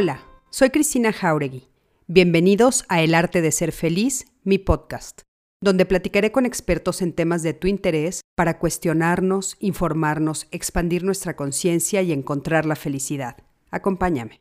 [0.00, 1.66] Hola, soy Cristina Jauregui.
[2.06, 5.22] Bienvenidos a El Arte de Ser Feliz, mi podcast,
[5.60, 12.00] donde platicaré con expertos en temas de tu interés para cuestionarnos, informarnos, expandir nuestra conciencia
[12.02, 13.38] y encontrar la felicidad.
[13.72, 14.40] Acompáñame.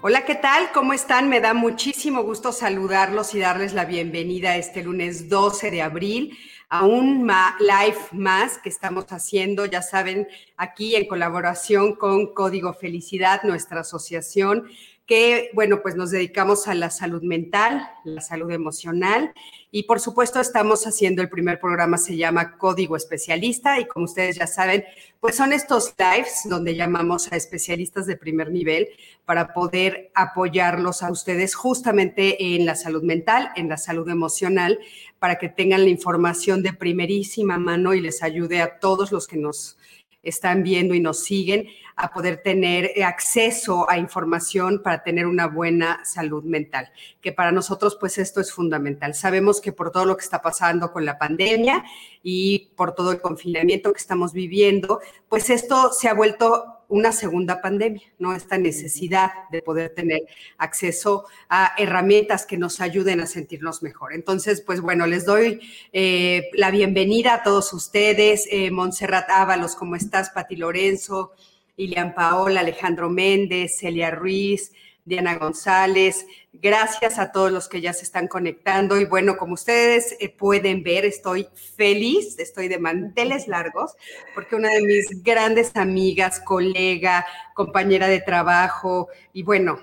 [0.00, 0.72] Hola, ¿qué tal?
[0.72, 1.28] ¿Cómo están?
[1.28, 6.84] Me da muchísimo gusto saludarlos y darles la bienvenida este lunes 12 de abril a
[6.84, 7.26] un
[7.60, 14.68] live más que estamos haciendo, ya saben, aquí en colaboración con Código Felicidad, nuestra asociación
[15.06, 19.34] que, bueno, pues nos dedicamos a la salud mental, la salud emocional.
[19.70, 23.78] Y por supuesto estamos haciendo el primer programa, se llama Código Especialista.
[23.78, 24.84] Y como ustedes ya saben,
[25.20, 28.88] pues son estos lives donde llamamos a especialistas de primer nivel
[29.26, 34.78] para poder apoyarlos a ustedes justamente en la salud mental, en la salud emocional,
[35.24, 39.38] para que tengan la información de primerísima mano y les ayude a todos los que
[39.38, 39.78] nos
[40.22, 45.46] están viendo y nos siguen a poder tener eh, acceso a información para tener una
[45.46, 49.14] buena salud mental, que para nosotros pues esto es fundamental.
[49.14, 51.82] Sabemos que por todo lo que está pasando con la pandemia
[52.22, 57.60] y por todo el confinamiento que estamos viviendo, pues esto se ha vuelto una segunda
[57.60, 58.36] pandemia, ¿no?
[58.36, 60.20] Esta necesidad de poder tener
[60.58, 64.14] acceso a herramientas que nos ayuden a sentirnos mejor.
[64.14, 65.58] Entonces, pues bueno, les doy
[65.92, 68.46] eh, la bienvenida a todos ustedes.
[68.48, 70.30] Eh, Montserrat Ábalos, ¿cómo estás?
[70.30, 71.32] Pati Lorenzo,
[71.76, 74.70] Ilian Paola, Alejandro Méndez, Celia Ruiz,
[75.04, 76.24] Diana González.
[76.62, 79.00] Gracias a todos los que ya se están conectando.
[79.00, 83.96] Y bueno, como ustedes eh, pueden ver, estoy feliz, estoy de manteles largos,
[84.34, 89.78] porque una de mis grandes amigas, colega, compañera de trabajo, y bueno,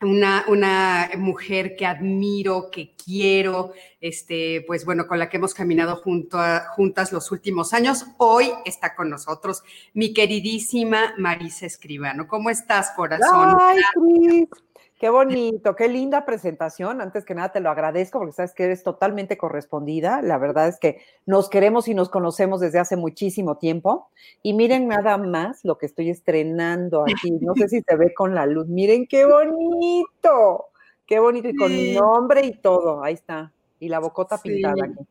[0.00, 5.96] una, una, mujer que admiro, que quiero, este, pues bueno, con la que hemos caminado
[5.96, 6.38] junto
[6.74, 8.06] juntas los últimos años.
[8.16, 9.62] Hoy está con nosotros
[9.94, 12.26] mi queridísima Marisa Escribano.
[12.26, 13.56] ¿Cómo estás, corazón?
[13.60, 14.48] Ay, Cris.
[15.02, 17.00] Qué bonito, qué linda presentación.
[17.00, 20.22] Antes que nada te lo agradezco porque sabes que eres totalmente correspondida.
[20.22, 24.10] La verdad es que nos queremos y nos conocemos desde hace muchísimo tiempo.
[24.44, 27.32] Y miren nada más lo que estoy estrenando aquí.
[27.40, 28.68] No sé si se ve con la luz.
[28.68, 30.66] Miren qué bonito,
[31.04, 33.02] qué bonito y con mi nombre y todo.
[33.02, 33.50] Ahí está.
[33.80, 35.04] Y la bocota pintada aquí.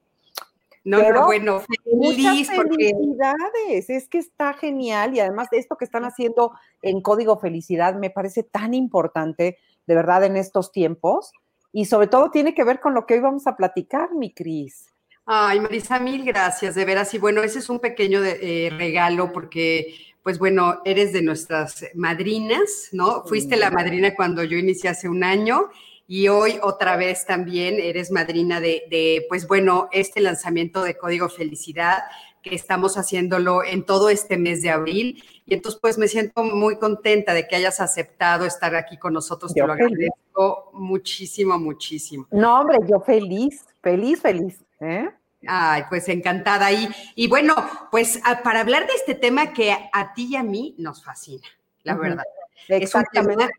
[0.83, 6.53] No, pero bueno, feliz felicidades, es que está genial y además esto que están haciendo
[6.81, 11.31] en Código Felicidad me parece tan importante de verdad en estos tiempos
[11.73, 14.87] y sobre todo tiene que ver con lo que hoy vamos a platicar, mi Cris.
[15.25, 17.13] Ay, Marisa, mil gracias, de veras.
[17.13, 22.89] Y bueno, ese es un pequeño eh, regalo porque, pues bueno, eres de nuestras madrinas,
[22.91, 23.23] ¿no?
[23.25, 25.69] Fuiste la madrina cuando yo inicié hace un año
[26.07, 31.29] y hoy otra vez también eres madrina de, de, pues bueno, este lanzamiento de Código
[31.29, 31.99] Felicidad
[32.41, 35.23] que estamos haciéndolo en todo este mes de abril.
[35.45, 39.53] Y entonces, pues me siento muy contenta de que hayas aceptado estar aquí con nosotros.
[39.53, 42.27] Te lo agradezco muchísimo, muchísimo.
[42.31, 44.59] No, hombre, yo feliz, feliz, feliz.
[44.79, 45.09] ¿eh?
[45.47, 46.71] Ay, pues encantada.
[46.71, 47.55] Y, y bueno,
[47.91, 51.47] pues para hablar de este tema que a, ti y a mí nos fascina,
[51.83, 52.23] la verdad.
[52.67, 53.49] Es un tema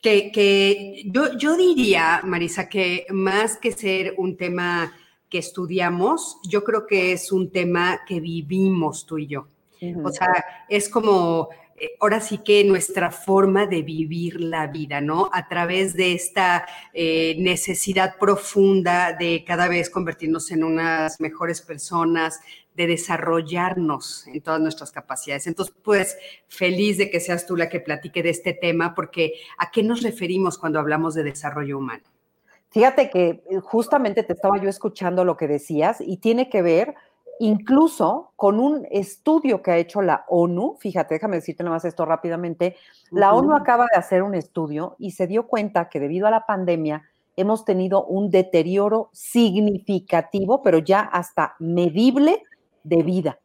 [0.00, 4.92] que, que yo, yo diría, Marisa, que más que ser un tema
[5.28, 9.48] que estudiamos, yo creo que es un tema que vivimos tú y yo.
[10.02, 15.28] O sea, es como, eh, ahora sí que nuestra forma de vivir la vida, ¿no?
[15.32, 22.40] A través de esta eh, necesidad profunda de cada vez convertirnos en unas mejores personas,
[22.76, 25.46] de desarrollarnos en todas nuestras capacidades.
[25.46, 26.16] Entonces, pues
[26.46, 30.02] feliz de que seas tú la que platique de este tema, porque ¿a qué nos
[30.02, 32.04] referimos cuando hablamos de desarrollo humano?
[32.76, 36.94] Fíjate que eh, justamente te estaba yo escuchando lo que decías y tiene que ver
[37.38, 40.76] incluso con un estudio que ha hecho la ONU.
[40.78, 42.76] Fíjate, déjame decirte nada más esto rápidamente.
[43.10, 46.44] La ONU acaba de hacer un estudio y se dio cuenta que debido a la
[46.44, 52.42] pandemia hemos tenido un deterioro significativo, pero ya hasta medible
[52.84, 53.38] de vida.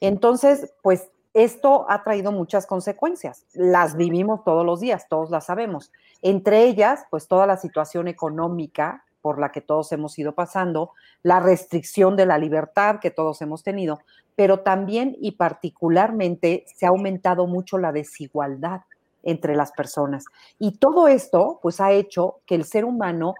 [0.00, 3.46] Entonces, pues esto ha traído muchas consecuencias.
[3.54, 5.92] Las vivimos todos los días, todos las sabemos.
[6.20, 10.90] Entre ellas, pues toda la situación económica por la que todos hemos ido pasando,
[11.22, 14.00] la restricción de la libertad que todos hemos tenido,
[14.34, 18.82] pero también y particularmente se ha aumentado mucho la desigualdad
[19.22, 20.24] entre las personas.
[20.58, 23.34] Y todo esto, pues ha hecho que el ser humano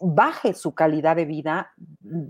[0.00, 1.72] baje su calidad de vida,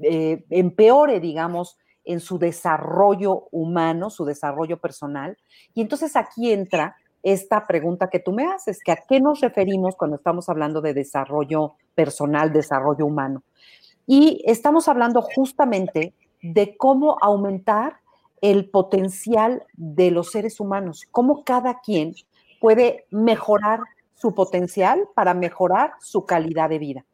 [0.03, 5.37] eh, empeore, digamos, en su desarrollo humano, su desarrollo personal.
[5.75, 9.97] Y entonces aquí entra esta pregunta que tú me haces, que a qué nos referimos
[9.97, 13.43] cuando estamos hablando de desarrollo personal, desarrollo humano.
[14.07, 16.13] Y estamos hablando justamente
[16.43, 17.97] de cómo aumentar
[18.43, 22.13] el potencial de los seres humanos, cómo cada quien
[22.61, 23.81] puede mejorar
[24.13, 27.07] su potencial para mejorar su calidad de vida.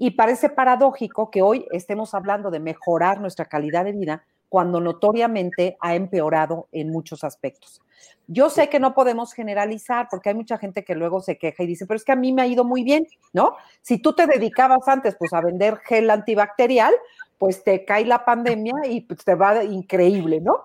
[0.00, 5.76] Y parece paradójico que hoy estemos hablando de mejorar nuestra calidad de vida cuando notoriamente
[5.80, 7.82] ha empeorado en muchos aspectos.
[8.28, 11.66] Yo sé que no podemos generalizar porque hay mucha gente que luego se queja y
[11.66, 13.56] dice, pero es que a mí me ha ido muy bien, ¿no?
[13.82, 16.94] Si tú te dedicabas antes pues a vender gel antibacterial,
[17.36, 20.64] pues te cae la pandemia y pues, te va increíble, ¿no?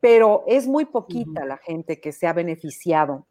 [0.00, 3.24] Pero es muy poquita la gente que se ha beneficiado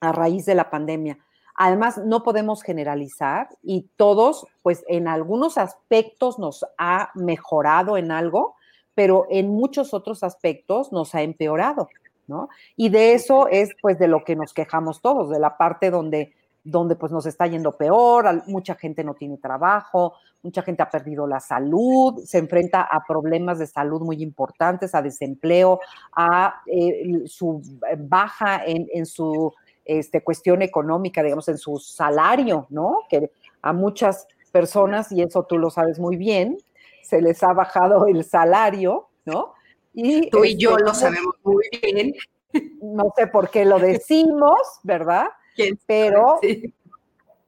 [0.00, 1.18] a raíz de la pandemia.
[1.56, 8.56] Además, no podemos generalizar y todos, pues en algunos aspectos nos ha mejorado en algo,
[8.94, 11.88] pero en muchos otros aspectos nos ha empeorado,
[12.26, 12.48] ¿no?
[12.76, 16.32] Y de eso es pues de lo que nos quejamos todos, de la parte donde
[16.66, 21.24] donde pues nos está yendo peor, mucha gente no tiene trabajo, mucha gente ha perdido
[21.26, 25.78] la salud, se enfrenta a problemas de salud muy importantes, a desempleo,
[26.14, 27.62] a eh, su
[27.98, 29.54] baja en, su
[29.86, 33.00] este, cuestión económica, digamos, en su salario, ¿no?
[33.08, 33.30] Que
[33.62, 36.58] a muchas personas, y eso tú lo sabes muy bien,
[37.02, 39.54] se les ha bajado el salario, ¿no?
[39.94, 42.14] Y tú y yo este, lo sabemos muy bien.
[42.80, 45.28] No sé por qué lo decimos, ¿verdad?
[45.86, 46.40] Pero,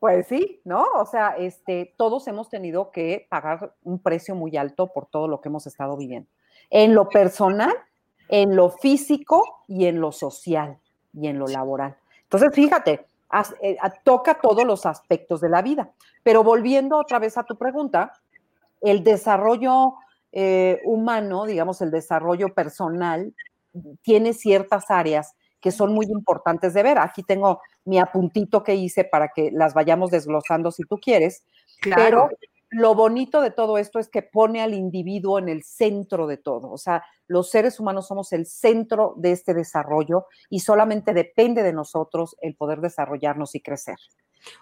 [0.00, 0.86] pues sí, ¿no?
[0.94, 5.40] O sea, este, todos hemos tenido que pagar un precio muy alto por todo lo
[5.40, 6.28] que hemos estado viviendo.
[6.70, 7.74] En lo personal,
[8.28, 10.78] en lo físico y en lo social
[11.14, 11.96] y en lo laboral.
[12.30, 13.06] Entonces, fíjate,
[13.62, 15.90] eh, toca todos los aspectos de la vida.
[16.22, 18.12] Pero volviendo otra vez a tu pregunta,
[18.82, 19.94] el desarrollo
[20.32, 23.34] eh, humano, digamos, el desarrollo personal,
[24.02, 26.98] tiene ciertas áreas que son muy importantes de ver.
[26.98, 31.44] Aquí tengo mi apuntito que hice para que las vayamos desglosando si tú quieres.
[31.82, 32.28] Pero
[32.70, 36.70] lo bonito de todo esto es que pone al individuo en el centro de todo.
[36.70, 41.72] O sea, los seres humanos somos el centro de este desarrollo y solamente depende de
[41.72, 43.96] nosotros el poder desarrollarnos y crecer.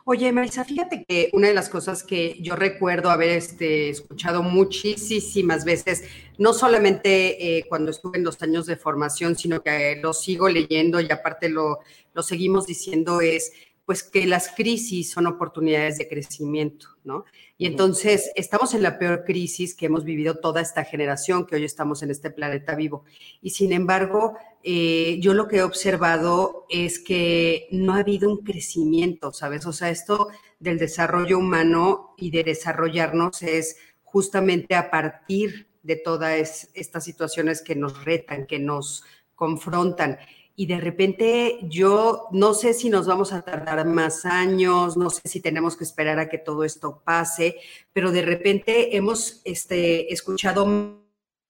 [0.04, 5.64] Oye, Marisa, fíjate que una de las cosas que yo recuerdo haber este, escuchado muchísimas
[5.64, 6.04] veces,
[6.38, 11.00] no solamente eh, cuando estuve en los años de formación, sino que lo sigo leyendo
[11.00, 11.80] y aparte lo,
[12.14, 13.52] lo seguimos diciendo, es
[13.86, 17.24] pues que las crisis son oportunidades de crecimiento, ¿no?
[17.56, 21.64] Y entonces estamos en la peor crisis que hemos vivido toda esta generación, que hoy
[21.64, 23.04] estamos en este planeta vivo.
[23.40, 28.42] Y sin embargo, eh, yo lo que he observado es que no ha habido un
[28.42, 29.64] crecimiento, ¿sabes?
[29.66, 30.28] O sea, esto
[30.58, 37.76] del desarrollo humano y de desarrollarnos es justamente a partir de todas estas situaciones que
[37.76, 39.04] nos retan, que nos
[39.36, 40.18] confrontan
[40.58, 45.20] y de repente yo no sé si nos vamos a tardar más años, no sé
[45.24, 47.56] si tenemos que esperar a que todo esto pase,
[47.92, 51.04] pero de repente hemos este, escuchado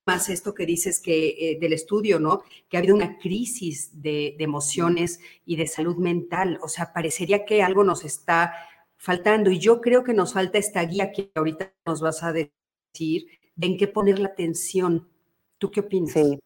[0.07, 2.43] más esto que dices que eh, del estudio, ¿no?
[2.69, 6.59] Que ha habido una crisis de, emociones y de salud mental.
[6.63, 8.55] O sea, parecería que algo nos está
[8.97, 13.27] faltando y yo creo que nos falta esta guía que ahorita nos vas a decir
[13.57, 15.09] de en qué poner la atención.
[15.59, 16.13] ¿Tú qué opinas?
[16.13, 16.39] Sí,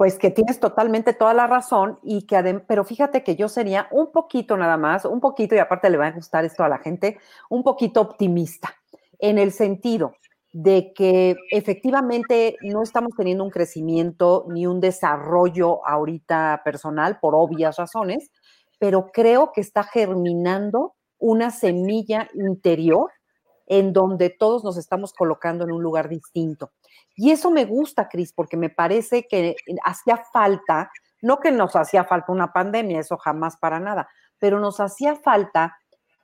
[0.00, 4.10] pues que tienes totalmente toda la razón y que pero fíjate que yo sería un
[4.12, 7.18] poquito nada más, un poquito y aparte le va a gustar esto a la gente,
[7.50, 8.70] un poquito optimista
[9.18, 10.14] en el sentido
[10.54, 17.76] de que efectivamente no estamos teniendo un crecimiento ni un desarrollo ahorita personal por obvias
[17.76, 18.30] razones,
[18.78, 23.10] pero creo que está germinando una semilla interior
[23.70, 26.72] en donde todos nos estamos colocando en un lugar distinto.
[27.14, 30.90] Y eso me gusta, Cris, porque me parece que hacía falta,
[31.22, 34.08] no que nos hacía falta una pandemia, eso jamás para nada,
[34.40, 35.76] pero nos hacía falta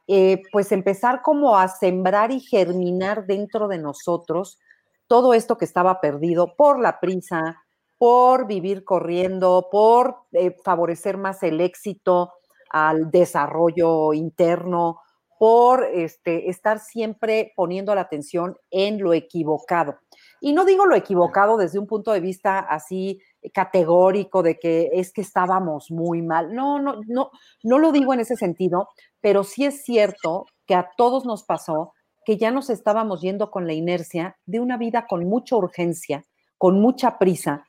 [0.08, 4.58] eh, pues empezar como a sembrar y germinar dentro de nosotros
[5.06, 7.62] todo esto que estaba perdido por la prisa,
[7.96, 12.32] por vivir corriendo, por eh, favorecer más el éxito
[12.70, 15.00] al desarrollo interno,
[15.38, 19.98] por este, estar siempre poniendo la atención en lo equivocado.
[20.40, 23.20] Y no digo lo equivocado desde un punto de vista así
[23.52, 26.54] categórico de que es que estábamos muy mal.
[26.54, 27.30] No, no, no,
[27.62, 28.88] no lo digo en ese sentido,
[29.20, 31.92] pero sí es cierto que a todos nos pasó
[32.24, 36.24] que ya nos estábamos yendo con la inercia de una vida con mucha urgencia,
[36.58, 37.64] con mucha prisa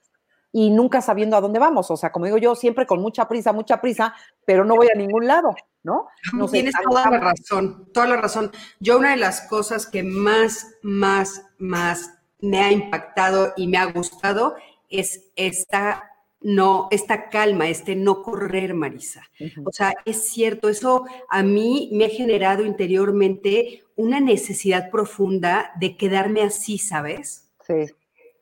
[0.52, 1.92] y nunca sabiendo a dónde vamos.
[1.92, 4.98] O sea, como digo yo, siempre con mucha prisa, mucha prisa, pero no voy a
[4.98, 5.54] ningún lado,
[5.88, 6.08] ¿no?
[6.52, 8.52] Tienes toda la razón, toda la razón.
[8.80, 13.86] Yo una de las cosas que más, más, más me ha impactado y me ha
[13.86, 14.56] gustado
[14.90, 19.24] es esta no, esta calma, este no correr, Marisa.
[19.66, 25.98] O sea, es cierto, eso a mí me ha generado interiormente una necesidad profunda de
[25.98, 27.50] quedarme así, ¿sabes?
[27.66, 27.88] Sí.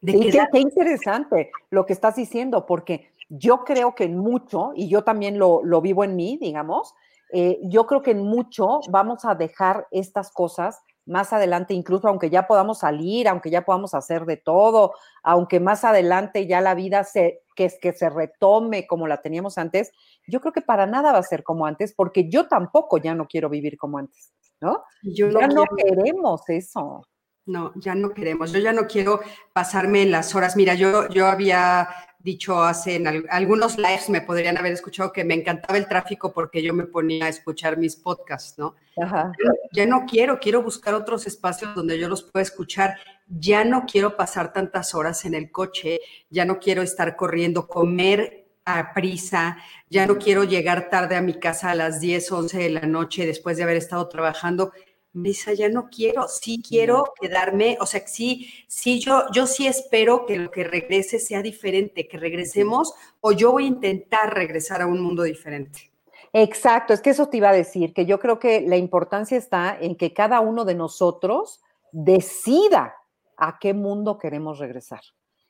[0.05, 5.39] sí, qué, interesante lo que estás diciendo, porque yo creo que mucho, y yo también
[5.39, 6.93] lo, vivo en mí, digamos,
[7.31, 12.29] eh, yo creo que en mucho vamos a dejar estas cosas más adelante, incluso aunque
[12.29, 17.03] ya podamos salir, aunque ya podamos hacer de todo, aunque más adelante ya la vida
[17.03, 19.91] se, que, que se retome como la teníamos antes,
[20.27, 23.27] yo creo que para nada va a ser como antes, porque yo tampoco ya no
[23.27, 24.83] quiero vivir como antes, ¿no?
[25.03, 27.03] Yo ya no queremos eso.
[27.47, 28.51] No, ya no queremos.
[28.51, 29.19] Yo ya no quiero
[29.53, 30.55] pasarme en las horas.
[30.55, 31.87] Mira, yo, yo había
[32.25, 36.63] dicho hace en algunos lives, me podrían haber escuchado que me encantaba el tráfico porque
[36.63, 38.73] yo me ponía a escuchar mis podcasts, ¿no?
[38.99, 39.31] Ajá.
[39.71, 42.97] Ya no quiero, quiero buscar otros espacios donde yo los pueda escuchar.
[43.27, 45.99] Ya no quiero pasar tantas horas en el coche,
[46.31, 49.57] ya no quiero estar corriendo, comer a prisa,
[49.91, 53.27] ya no quiero llegar tarde a mi casa a las 10, 11 de la noche
[53.27, 54.73] después de haber estado trabajando
[55.15, 60.25] Misa, ya no quiero, sí quiero quedarme, o sea, sí, sí, yo, yo sí espero
[60.25, 64.87] que lo que regrese sea diferente, que regresemos, o yo voy a intentar regresar a
[64.87, 65.89] un mundo diferente.
[66.33, 69.77] Exacto, es que eso te iba a decir, que yo creo que la importancia está
[69.79, 71.61] en que cada uno de nosotros
[71.93, 72.93] decida
[73.37, 75.01] a qué mundo queremos regresar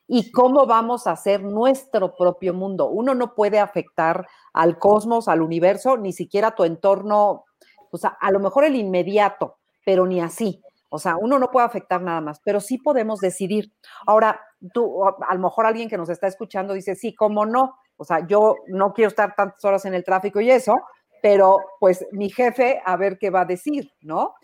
[0.08, 2.88] y cómo vamos a hacer nuestro propio mundo.
[2.88, 7.46] Uno no puede afectar al cosmos, al universo, ni siquiera a tu entorno
[7.92, 10.62] o sea, a lo mejor el inmediato, pero ni así.
[10.90, 13.74] O sea, uno no puede afectar nada más, pero sí podemos decidir.
[14.06, 14.40] Ahora,
[14.74, 17.76] tú, a lo mejor alguien que nos está escuchando dice, sí, ¿cómo no?
[17.98, 20.76] O sea, yo no quiero estar tantas horas en el tráfico y eso,
[21.22, 24.36] pero pues mi jefe a ver qué va a decir, ¿no?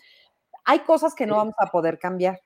[0.64, 2.40] Hay cosas que no vamos a poder cambiar,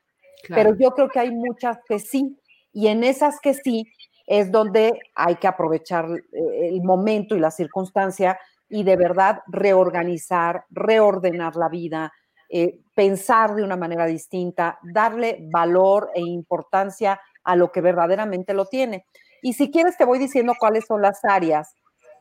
[0.48, 2.38] pero yo creo que hay muchas que sí,
[2.72, 3.84] y en esas que sí
[4.26, 10.64] es donde hay que aprovechar eh, el momento y la circunstancia y de verdad reorganizar,
[10.70, 12.12] reordenar la vida,
[12.48, 18.66] eh, pensar de una manera distinta, darle valor e importancia a lo que verdaderamente lo
[18.66, 19.06] tiene.
[19.42, 21.74] Y si quieres, te voy diciendo cuáles son las áreas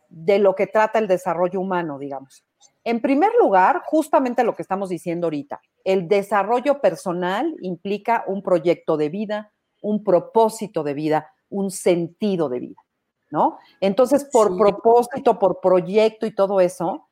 [0.09, 2.45] de lo que trata el desarrollo humano, digamos.
[2.83, 8.97] En primer lugar, justamente lo que estamos diciendo ahorita, el desarrollo personal implica un proyecto
[8.97, 12.84] de vida, un propósito de vida, un sentido de vida.
[13.31, 13.57] ¿No?
[13.81, 17.07] Entonces, por propósito, por proyecto y todo eso,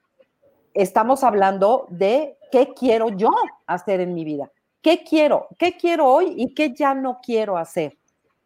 [0.73, 3.29] estamos hablando de qué quiero yo
[3.67, 4.51] hacer en mi vida.
[4.81, 5.47] ¿Qué quiero?
[5.57, 7.97] ¿Qué quiero hoy y qué ya no quiero hacer?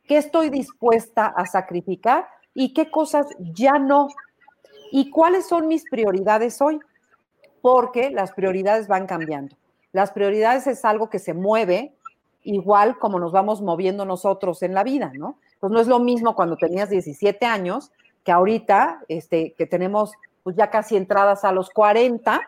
[0.04, 4.08] ¿Qué estoy dispuesta a sacrificar y qué cosas ya no?
[4.92, 6.80] ¿Y cuáles son mis prioridades hoy?
[7.62, 9.58] Porque las prioridades van cambiando.
[9.92, 11.96] Las prioridades es algo que se mueve
[12.44, 15.40] igual como nos vamos moviendo nosotros en la vida, ¿no?
[15.60, 17.92] Pues no es lo mismo cuando tenías 17 años
[18.24, 20.12] que ahorita, este, que tenemos
[20.44, 22.42] pues ya casi entradas a los 40.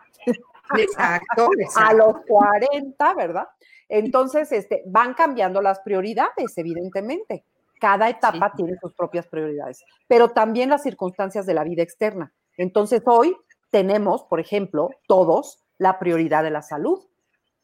[0.76, 3.48] Exacto, A los 40, ¿verdad?
[3.88, 7.44] Entonces, este, van cambiando las prioridades, evidentemente.
[7.80, 12.32] Cada etapa tiene sus propias prioridades, pero también las circunstancias de la vida externa.
[12.56, 13.36] Entonces, hoy
[13.70, 17.02] tenemos, por ejemplo, todos la prioridad de la salud,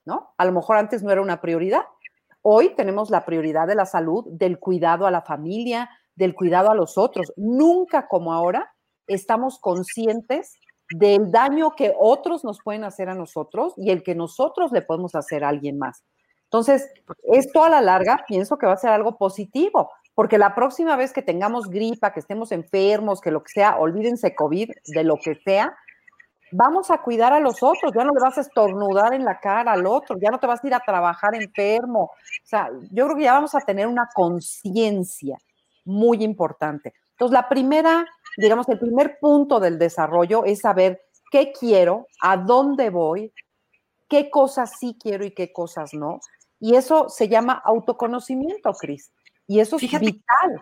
[0.04, 0.34] ¿no?
[0.38, 1.82] A lo mejor antes no era una prioridad,
[2.48, 6.76] Hoy tenemos la prioridad de la salud, del cuidado a la familia, del cuidado a
[6.76, 7.32] los otros.
[7.36, 8.72] Nunca como ahora
[9.08, 10.54] estamos conscientes
[10.94, 15.16] del daño que otros nos pueden hacer a nosotros y el que nosotros le podemos
[15.16, 16.04] hacer a alguien más.
[16.44, 16.88] Entonces,
[17.32, 21.12] esto a la larga pienso que va a ser algo positivo, porque la próxima vez
[21.12, 25.34] que tengamos gripa, que estemos enfermos, que lo que sea, olvídense COVID, de lo que
[25.34, 25.76] sea,
[26.52, 29.72] vamos a cuidar a los otros, ya no le vas a estornudar en la cara
[29.72, 32.04] al otro, ya no te vas a ir a trabajar enfermo.
[32.04, 35.38] O sea, yo creo que ya vamos a tener una conciencia
[35.84, 36.94] muy importante.
[37.12, 42.90] Entonces, la primera, digamos, el primer punto del desarrollo es saber qué quiero, a dónde
[42.90, 43.32] voy,
[44.08, 46.20] qué cosas sí quiero y qué cosas no.
[46.60, 49.12] Y eso se llama autoconocimiento, Cris.
[49.46, 50.60] Y eso es vital.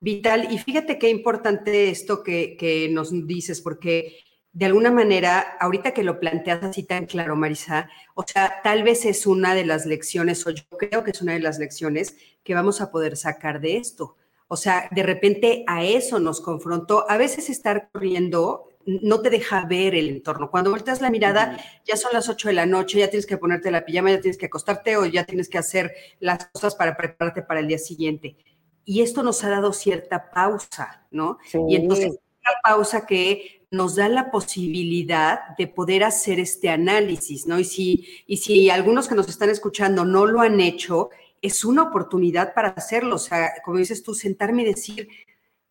[0.00, 0.52] Vital.
[0.52, 4.18] Y fíjate qué importante esto que, que nos dices, porque
[4.52, 9.04] de alguna manera, ahorita que lo planteas así tan claro, Marisa, o sea, tal vez
[9.04, 12.54] es una de las lecciones, o yo creo que es una de las lecciones que
[12.54, 14.16] vamos a poder sacar de esto.
[14.48, 17.08] O sea, de repente a eso nos confrontó.
[17.08, 20.50] A veces estar corriendo no te deja ver el entorno.
[20.50, 23.70] Cuando volteas la mirada, ya son las 8 de la noche, ya tienes que ponerte
[23.70, 27.42] la pijama, ya tienes que acostarte o ya tienes que hacer las cosas para prepararte
[27.42, 28.36] para el día siguiente.
[28.84, 31.38] Y esto nos ha dado cierta pausa, ¿no?
[31.68, 37.58] Y entonces, una pausa que nos da la posibilidad de poder hacer este análisis, ¿no?
[37.58, 41.10] Y si, y si algunos que nos están escuchando no lo han hecho,
[41.40, 43.16] es una oportunidad para hacerlo.
[43.16, 45.08] O sea, como dices tú, sentarme y decir,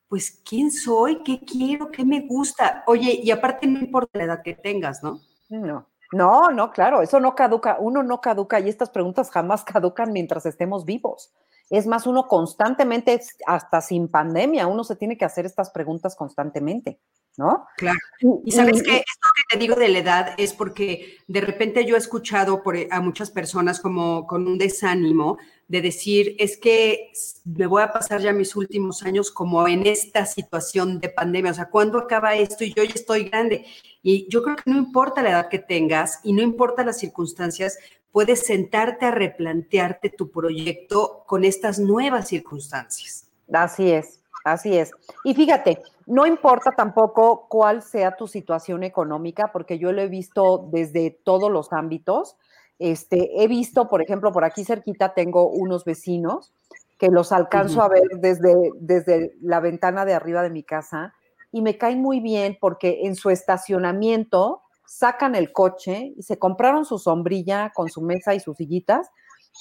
[0.08, 1.24] pues, ¿quién soy?
[1.24, 1.91] ¿Qué quiero?
[1.91, 2.84] ¿Qué me gusta?
[2.88, 5.22] Oye, y aparte no importa la edad que tengas, ¿no?
[5.50, 5.88] No.
[6.12, 10.48] No, no, claro, eso no caduca, uno no caduca y estas preguntas jamás caducan mientras
[10.48, 11.32] estemos vivos.
[11.70, 17.00] Es más, uno constantemente, hasta sin pandemia, uno se tiene que hacer estas preguntas constantemente.
[17.39, 17.67] ¿No?
[17.77, 17.98] Claro.
[18.43, 21.96] Y sabes que esto que te digo de la edad es porque de repente yo
[21.96, 25.38] he escuchado por, a muchas personas como con un desánimo
[25.69, 27.12] de decir, es que
[27.46, 31.55] me voy a pasar ya mis últimos años como en esta situación de pandemia, o
[31.55, 32.65] sea, ¿cuándo acaba esto?
[32.65, 33.65] Y yo ya estoy grande.
[34.03, 37.77] Y yo creo que no importa la edad que tengas y no importa las circunstancias,
[38.12, 43.29] puedes sentarte a replantearte tu proyecto con estas nuevas circunstancias.
[43.53, 44.18] Así es,
[44.51, 44.91] así es.
[45.24, 50.68] Y fíjate, no importa tampoco cuál sea tu situación económica, porque yo lo he visto
[50.72, 52.38] desde todos los ámbitos.
[52.79, 56.53] Este, he visto, por ejemplo, por aquí cerquita tengo unos vecinos
[56.98, 61.13] que los alcanzo a ver desde, desde la ventana de arriba de mi casa
[61.51, 66.84] y me caen muy bien porque en su estacionamiento sacan el coche y se compraron
[66.84, 69.10] su sombrilla con su mesa y sus sillitas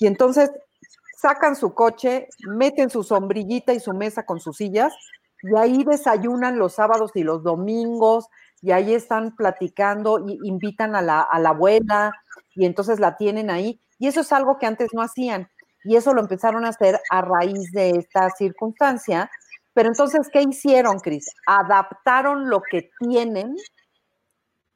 [0.00, 0.50] y entonces
[1.20, 4.94] sacan su coche, meten su sombrillita y su mesa con sus sillas
[5.42, 8.28] y ahí desayunan los sábados y los domingos,
[8.60, 12.12] y ahí están platicando, y invitan a la, a la abuela,
[12.54, 13.80] y entonces la tienen ahí.
[13.98, 15.48] Y eso es algo que antes no hacían.
[15.84, 19.30] Y eso lo empezaron a hacer a raíz de esta circunstancia.
[19.75, 21.30] Pero entonces, ¿qué hicieron, Cris?
[21.46, 23.54] Adaptaron lo que tienen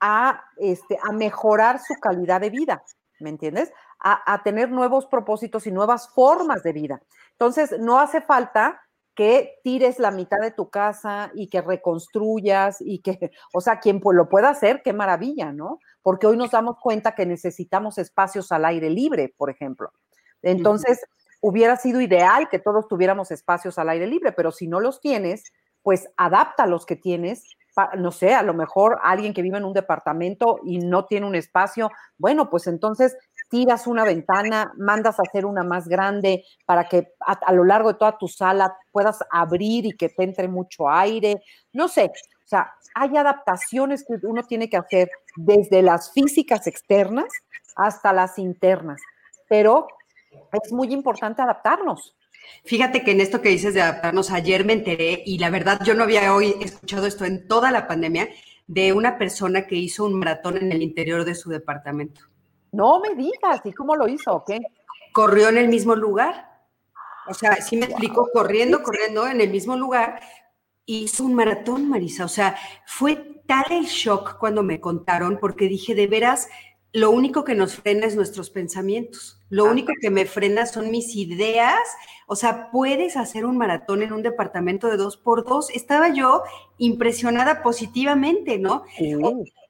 [0.00, 2.84] a, este, a mejorar su calidad de vida,
[3.22, 3.72] ¿me entiendes?
[3.98, 7.02] A, a tener nuevos propósitos y nuevas formas de vida.
[7.32, 8.82] Entonces, no hace falta
[9.14, 14.00] que tires la mitad de tu casa y que reconstruyas y que, o sea, quien
[14.02, 15.78] lo pueda hacer, qué maravilla, ¿no?
[16.02, 19.92] Porque hoy nos damos cuenta que necesitamos espacios al aire libre, por ejemplo.
[20.42, 21.00] Entonces,
[21.40, 25.44] hubiera sido ideal que todos tuviéramos espacios al aire libre, pero si no los tienes,
[25.82, 27.44] pues adapta los que tienes.
[27.98, 31.34] No sé, a lo mejor alguien que vive en un departamento y no tiene un
[31.34, 33.16] espacio, bueno, pues entonces
[33.48, 37.98] tiras una ventana, mandas a hacer una más grande para que a, lo largo de
[37.98, 41.42] toda tu sala puedas abrir y que te entre mucho aire.
[41.72, 47.28] No sé, o sea, hay adaptaciones que uno tiene que hacer desde las físicas externas
[47.76, 49.00] hasta las internas,
[49.48, 49.86] pero
[50.52, 52.14] es muy importante adaptarnos.
[52.64, 55.94] Fíjate que en esto que dices de adaptarnos, ayer me enteré y la verdad yo
[55.94, 58.28] no había hoy escuchado esto en toda la pandemia
[58.66, 62.22] de una persona que hizo un maratón en el interior de su departamento.
[62.70, 64.60] No me digas, ¿y cómo lo hizo o qué?
[65.12, 66.52] Corrió en el mismo lugar.
[67.28, 70.20] O sea, sí me explicó, corriendo, corriendo en el mismo lugar.
[70.86, 72.24] Hizo un maratón, Marisa.
[72.24, 76.48] O sea, fue tal el shock cuando me contaron, porque dije, de veras,
[76.94, 79.40] lo único que nos frena es nuestros pensamientos.
[79.48, 81.80] Lo único que me frena son mis ideas.
[82.26, 85.70] O sea, puedes hacer un maratón en un departamento de dos por dos.
[85.70, 86.42] Estaba yo
[86.76, 88.84] impresionada positivamente, ¿no?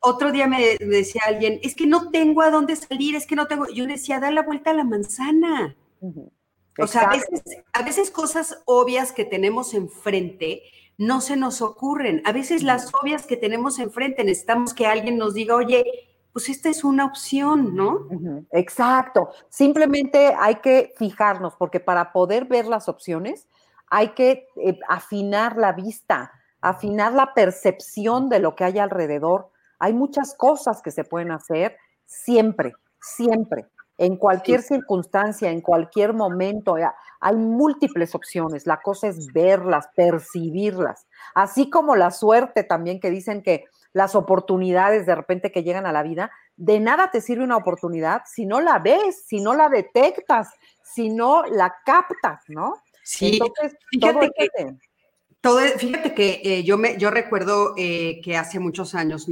[0.01, 3.47] Otro día me decía alguien, es que no tengo a dónde salir, es que no
[3.47, 3.69] tengo.
[3.69, 5.77] Yo decía, da la vuelta a la manzana.
[6.79, 10.63] O sea, a veces, a veces cosas obvias que tenemos enfrente
[10.99, 12.21] no se nos ocurren.
[12.25, 15.85] A veces las obvias que tenemos enfrente necesitamos que alguien nos diga, oye,
[16.33, 18.09] pues esta es una opción, ¿no?
[18.53, 19.31] Exacto.
[19.51, 23.49] Simplemente hay que fijarnos, porque para poder ver las opciones
[23.91, 29.51] hay que eh, afinar la vista, afinar la percepción de lo que hay alrededor.
[29.79, 33.67] Hay muchas cosas que se pueden hacer siempre, siempre,
[33.99, 36.77] en cualquier circunstancia, en cualquier momento.
[37.21, 38.67] Hay múltiples opciones.
[38.67, 41.07] La cosa es verlas, percibirlas.
[41.35, 45.93] Así como la suerte también que dicen que las oportunidades de repente que llegan a
[45.93, 49.69] la vida, de nada te sirve una oportunidad si no la ves, si no la
[49.69, 50.51] detectas,
[50.83, 52.75] si no la captas, ¿no?
[53.03, 54.77] Sí, Entonces, fíjate que,
[55.41, 59.27] todo, fíjate que eh, yo, me, yo recuerdo eh, que hace muchos años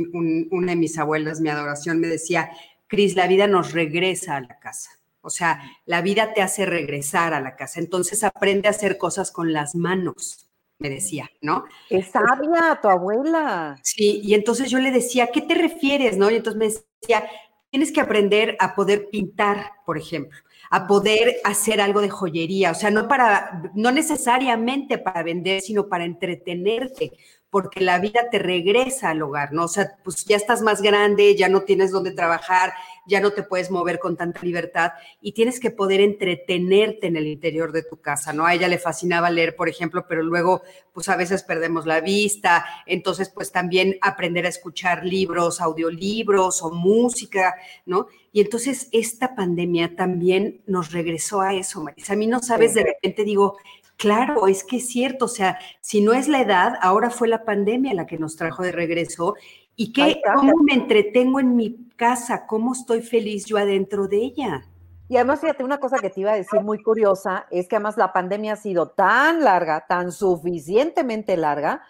[0.51, 2.51] una de mis abuelas, mi adoración, me decía,
[2.89, 4.91] Cris, la vida nos regresa a la casa.
[5.23, 7.79] O sea, la vida te hace regresar a la casa.
[7.79, 10.50] Entonces aprende a hacer cosas con las manos
[10.81, 11.65] me decía, ¿no?
[11.89, 13.79] Es sabia tu abuela.
[13.85, 16.31] Sí, y entonces yo le decía, ¿qué te refieres, no?
[16.31, 17.31] Y entonces me decía,
[17.71, 20.39] tienes que aprender a poder pintar, por ejemplo,
[20.71, 25.89] a poder hacer algo de joyería, o sea, no para, no necesariamente para vender, sino
[25.89, 27.13] para entretenerte,
[27.51, 29.65] porque la vida te regresa al hogar, ¿no?
[29.65, 32.73] O sea, pues ya estás más grande, ya no tienes dónde trabajar,
[33.07, 37.27] ya no te puedes mover con tanta libertad y tienes que poder entretenerte en el
[37.27, 38.47] interior de tu casa, ¿no?
[38.47, 42.65] A ella le fascinaba leer, por ejemplo, pero luego, pues a veces perdemos la vista,
[42.87, 48.07] entonces, pues también aprender a escuchar libros, audiolibros o música, ¿no?
[48.33, 52.13] Y entonces esta pandemia también nos regresó a eso, Marisa.
[52.13, 53.59] A mí no sabes, de repente digo,
[54.01, 57.45] Claro, es que es cierto, o sea, si no es la edad, ahora fue la
[57.45, 59.35] pandemia la que nos trajo de regreso.
[59.77, 62.47] ¿Y qué, cómo me entretengo en mi casa?
[62.47, 64.63] ¿Cómo estoy feliz yo adentro de ella?
[65.11, 67.99] Y además, fíjate, una cosa que te iba a decir muy curiosa es que además
[67.99, 71.83] la pandemia ha sido tan larga, tan suficientemente larga,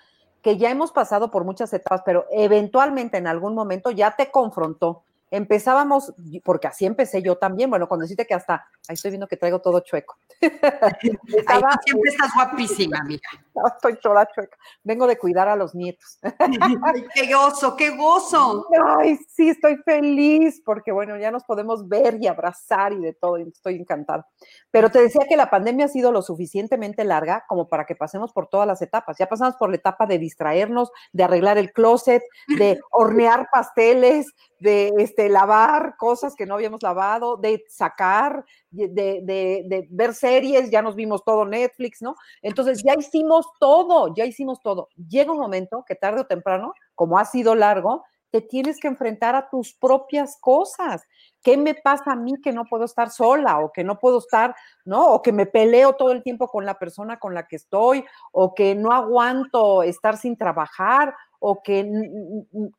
[0.42, 5.04] que ya hemos pasado por muchas etapas, pero eventualmente en algún momento ya te confrontó
[5.30, 6.12] empezábamos,
[6.44, 9.60] porque así empecé yo también, bueno, cuando deciste que hasta, ahí estoy viendo que traigo
[9.60, 10.18] todo chueco.
[10.40, 13.28] Estaba, siempre estás guapísima, amiga.
[13.76, 14.56] estoy toda chueca.
[14.82, 16.18] Vengo de cuidar a los nietos.
[16.38, 18.66] Ay, qué gozo, qué gozo.
[18.98, 23.38] Ay, sí, estoy feliz, porque bueno, ya nos podemos ver y abrazar y de todo,
[23.38, 24.26] y estoy encantada.
[24.70, 28.32] Pero te decía que la pandemia ha sido lo suficientemente larga como para que pasemos
[28.32, 29.16] por todas las etapas.
[29.18, 34.26] Ya pasamos por la etapa de distraernos, de arreglar el closet, de hornear pasteles,
[34.60, 40.82] de este, lavar cosas que no habíamos lavado, de sacar, de, de, ver series, ya
[40.82, 42.14] nos vimos todo Netflix, ¿no?
[42.42, 44.88] Entonces ya hicimos todo, ya hicimos todo.
[45.08, 49.34] Llega un momento que tarde o temprano, como ha sido largo, te tienes que enfrentar
[49.34, 51.02] a tus propias cosas.
[51.42, 54.54] ¿Qué me pasa a mí que no puedo estar sola o que no puedo estar,
[54.84, 55.06] ¿no?
[55.14, 58.54] O que me peleo todo el tiempo con la persona con la que estoy o
[58.54, 61.90] que no aguanto estar sin trabajar o que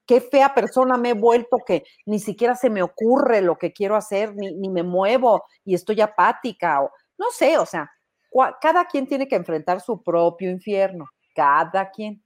[0.06, 3.96] qué fea persona me he vuelto que ni siquiera se me ocurre lo que quiero
[3.96, 7.92] hacer, ni, ni me muevo y estoy apática, o no sé, o sea,
[8.62, 12.24] cada quien tiene que enfrentar su propio infierno, cada quien.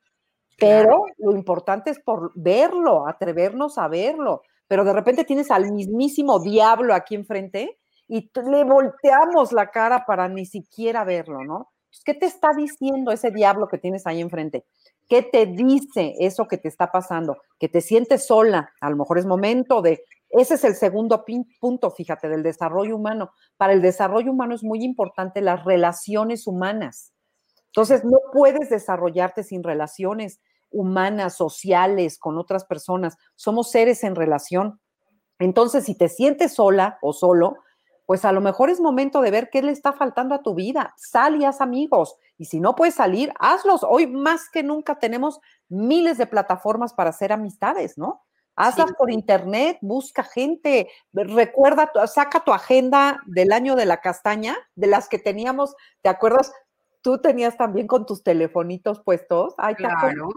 [0.58, 4.41] Pero lo importante es por verlo, atrevernos a verlo.
[4.67, 10.30] Pero de repente tienes al mismísimo diablo aquí enfrente y le volteamos la cara para
[10.30, 11.71] ni siquiera verlo, ¿no?
[12.04, 14.65] ¿Qué te está diciendo ese diablo que tienes ahí enfrente?
[15.07, 17.37] ¿Qué te dice eso que te está pasando?
[17.59, 18.71] Que te sientes sola.
[18.81, 20.03] A lo mejor es momento de...
[20.29, 21.23] Ese es el segundo
[21.59, 23.31] punto, fíjate, del desarrollo humano.
[23.57, 27.13] Para el desarrollo humano es muy importante las relaciones humanas.
[27.67, 30.39] Entonces, no puedes desarrollarte sin relaciones
[30.71, 33.17] humanas, sociales, con otras personas.
[33.35, 34.81] Somos seres en relación.
[35.39, 37.57] Entonces, si te sientes sola o solo,
[38.05, 40.93] pues a lo mejor es momento de ver qué le está faltando a tu vida.
[40.97, 42.15] Sal y haz amigos.
[42.37, 43.83] Y si no puedes salir, hazlos.
[43.83, 45.39] Hoy más que nunca tenemos
[45.69, 48.23] miles de plataformas para hacer amistades, ¿no?
[48.57, 54.87] Hazlas por internet, busca gente, recuerda, saca tu agenda del año de la castaña, de
[54.87, 56.53] las que teníamos, ¿te acuerdas?
[57.01, 59.55] Tú tenías también con tus telefonitos puestos.
[59.57, 60.29] Ay, claro.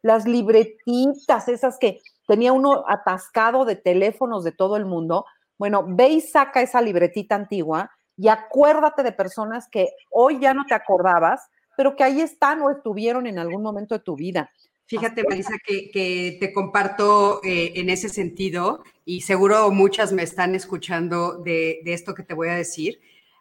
[0.00, 5.26] Las libretitas, esas que tenía uno atascado de teléfonos de todo el mundo
[5.58, 10.64] bueno, ve y saca esa libretita antigua y acuérdate de personas que hoy ya no
[10.66, 14.50] te acordabas, pero que ahí están o estuvieron en algún momento de tu vida.
[14.86, 21.36] Fíjate, Marisa, que, te comparto eh, en ese sentido, y seguro muchas me están escuchando
[21.36, 23.00] de, esto que te voy a decir.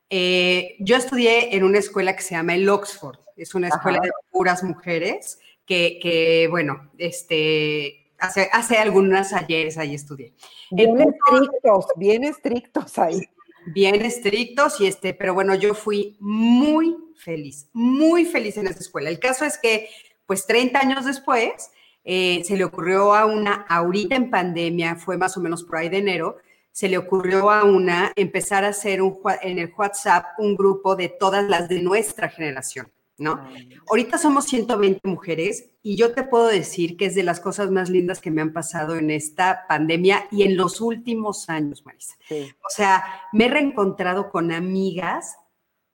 [0.10, 4.12] Eh, yo estudié en una escuela que se llama el Oxford, es una escuela de
[4.30, 10.34] puras mujeres, que, que, bueno, este, hace, hace algunas ayeres ahí estudié.
[10.72, 13.22] Bien estrictos, bien estrictos ahí.
[13.68, 19.10] Bien estrictos y este, pero bueno, yo fui muy feliz, muy feliz en esa escuela.
[19.10, 19.90] El caso es que,
[20.26, 21.72] pues 30 años después,
[22.06, 25.90] eh, se le ocurrió a una, ahorita en pandemia, fue más o menos por ahí
[25.90, 26.38] de enero,
[26.72, 31.10] se le ocurrió a una empezar a hacer un, en el WhatsApp un grupo de
[31.10, 32.90] todas las de nuestra generación.
[33.18, 33.42] ¿No?
[33.90, 37.90] Ahorita somos 120 mujeres y yo te puedo decir que es de las cosas más
[37.90, 42.16] lindas que me han pasado en esta pandemia y en los últimos años, Marisa.
[42.30, 43.04] O sea,
[43.34, 45.38] me he reencontrado con amigas,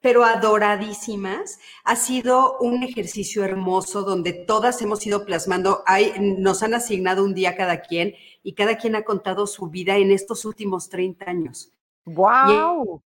[0.02, 1.60] pero adoradísimas.
[1.86, 7.34] Ha sido un ejercicio hermoso donde todas hemos ido plasmando, hay, nos han asignado un
[7.34, 11.72] día cada quien y cada quien ha contado su vida en estos últimos 30 años.
[12.06, 13.02] ¡Wow!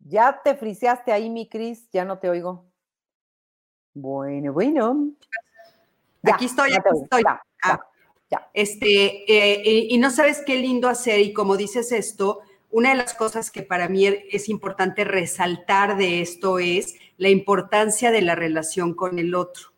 [0.00, 2.64] Ya te friseaste ahí, mi Cris, ya no te oigo.
[3.94, 5.10] Bueno, bueno.
[6.22, 7.22] aquí estoy, aquí estoy.
[7.62, 7.80] Ah,
[8.30, 12.96] ya, Este, eh, y no sabes qué lindo hacer, y como dices esto, una de
[12.96, 18.36] las cosas que para mí es importante resaltar de esto es la importancia de la
[18.36, 19.70] relación con el otro.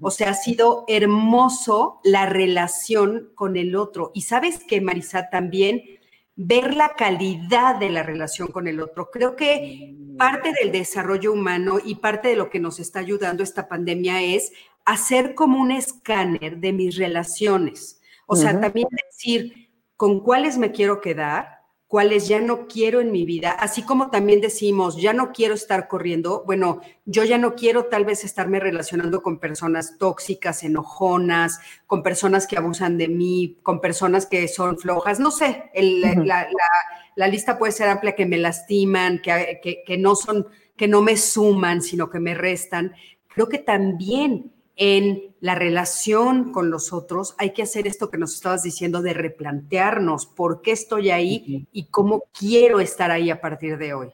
[0.00, 4.10] O sea, ha sido hermoso la relación con el otro.
[4.14, 5.95] Y sabes que, Marisa, también
[6.36, 9.10] ver la calidad de la relación con el otro.
[9.10, 10.16] Creo que mm.
[10.16, 14.52] parte del desarrollo humano y parte de lo que nos está ayudando esta pandemia es
[14.84, 18.00] hacer como un escáner de mis relaciones.
[18.26, 21.55] O sea, también decir con cuáles me quiero quedar,
[21.96, 25.88] cuáles ya no quiero en mi vida, así como también decimos, ya no quiero estar
[25.88, 32.02] corriendo, bueno, yo ya no quiero tal vez estarme relacionando con personas tóxicas, enojonas, con
[32.02, 37.72] personas que abusan de mí, con personas que son flojas, no sé, la, lista puede
[37.72, 42.20] ser amplia, que me lastiman, que, que no son, que no me suman, sino que
[42.20, 42.92] me restan.
[43.26, 48.34] Creo que también en la relación con los otros, hay que hacer esto que nos
[48.34, 53.78] estabas diciendo de replantearnos por qué estoy ahí y cómo quiero estar ahí a partir
[53.78, 54.12] de hoy.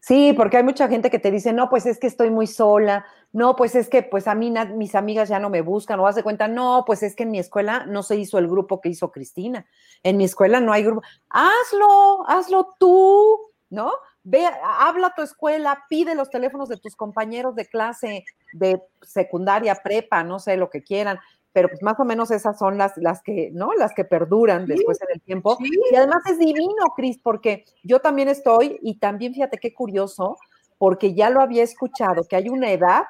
[0.00, 3.06] Sí, porque hay mucha gente que te dice, no, pues es que estoy muy sola,
[3.32, 6.24] no, pues es que pues a mí mis amigas ya no me buscan, o de
[6.24, 9.12] cuenta, no, pues es que en mi escuela no se hizo el grupo que hizo
[9.12, 9.64] Cristina,
[10.02, 13.38] en mi escuela no hay grupo, hazlo, hazlo tú,
[13.70, 13.92] ¿no?
[14.24, 19.74] Ve, habla a tu escuela, pide los teléfonos de tus compañeros de clase de secundaria,
[19.82, 21.18] prepa, no sé, lo que quieran,
[21.52, 23.74] pero pues más o menos esas son las, las que, ¿no?
[23.74, 25.58] Las que perduran después en el tiempo.
[25.60, 30.38] Y además es divino, Cris, porque yo también estoy, y también fíjate qué curioso,
[30.78, 33.04] porque ya lo había escuchado, que hay una edad,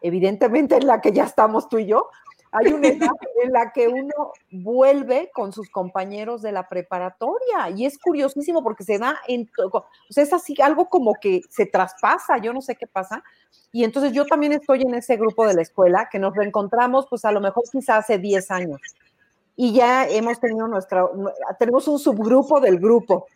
[0.00, 2.08] evidentemente en la que ya estamos tú y yo,
[2.52, 3.10] hay una edad
[3.42, 8.84] en la que uno vuelve con sus compañeros de la preparatoria y es curiosísimo porque
[8.84, 12.76] se da en, o sea, es así algo como que se traspasa, yo no sé
[12.76, 13.22] qué pasa.
[13.72, 17.24] Y entonces yo también estoy en ese grupo de la escuela que nos reencontramos pues
[17.24, 18.80] a lo mejor quizás hace 10 años.
[19.56, 21.06] Y ya hemos tenido nuestra,
[21.58, 23.26] tenemos un subgrupo del grupo.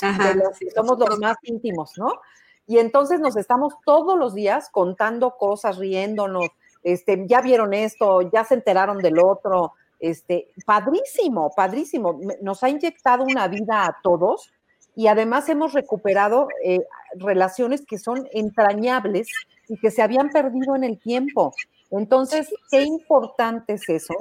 [0.00, 0.34] Ajá,
[0.74, 2.20] somos los más íntimos, ¿no?
[2.66, 6.48] Y entonces nos estamos todos los días contando cosas, riéndonos,
[6.82, 12.18] este, ya vieron esto, ya se enteraron del otro, este, padrísimo, padrísimo.
[12.42, 14.52] Nos ha inyectado una vida a todos
[14.94, 16.80] y además hemos recuperado eh,
[17.14, 19.28] relaciones que son entrañables
[19.68, 21.54] y que se habían perdido en el tiempo.
[21.90, 24.14] Entonces, qué importante es eso.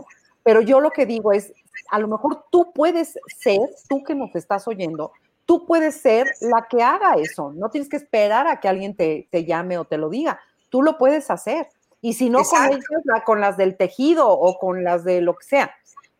[0.43, 1.53] Pero yo lo que digo es,
[1.89, 5.11] a lo mejor tú puedes ser, tú que nos estás oyendo,
[5.45, 7.51] tú puedes ser la que haga eso.
[7.53, 10.39] No tienes que esperar a que alguien te, te llame o te lo diga.
[10.69, 11.67] Tú lo puedes hacer.
[12.01, 12.83] Y si no con ellas,
[13.25, 15.75] con las del tejido o con las de lo que sea.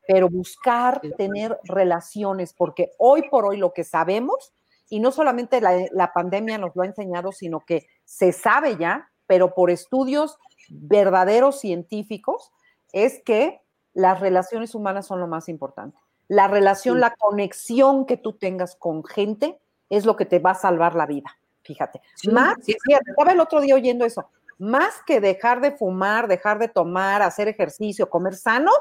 [0.08, 4.54] Pero buscar tener relaciones, porque hoy por hoy lo que sabemos,
[4.90, 9.10] y no solamente la, la pandemia nos lo ha enseñado, sino que se sabe ya,
[9.28, 10.38] pero por estudios
[10.70, 12.52] verdaderos científicos,
[12.94, 13.62] es que
[13.94, 16.00] las relaciones humanas son lo más importante.
[16.30, 19.60] La relación, la conexión que tú tengas con gente
[19.90, 21.38] es lo que te va a salvar la vida.
[21.63, 22.02] Fíjate.
[22.32, 26.67] más, fíjate, estaba el otro día oyendo eso más que dejar de fumar, dejar de
[26.67, 28.72] tomar, hacer ejercicio, comer sano,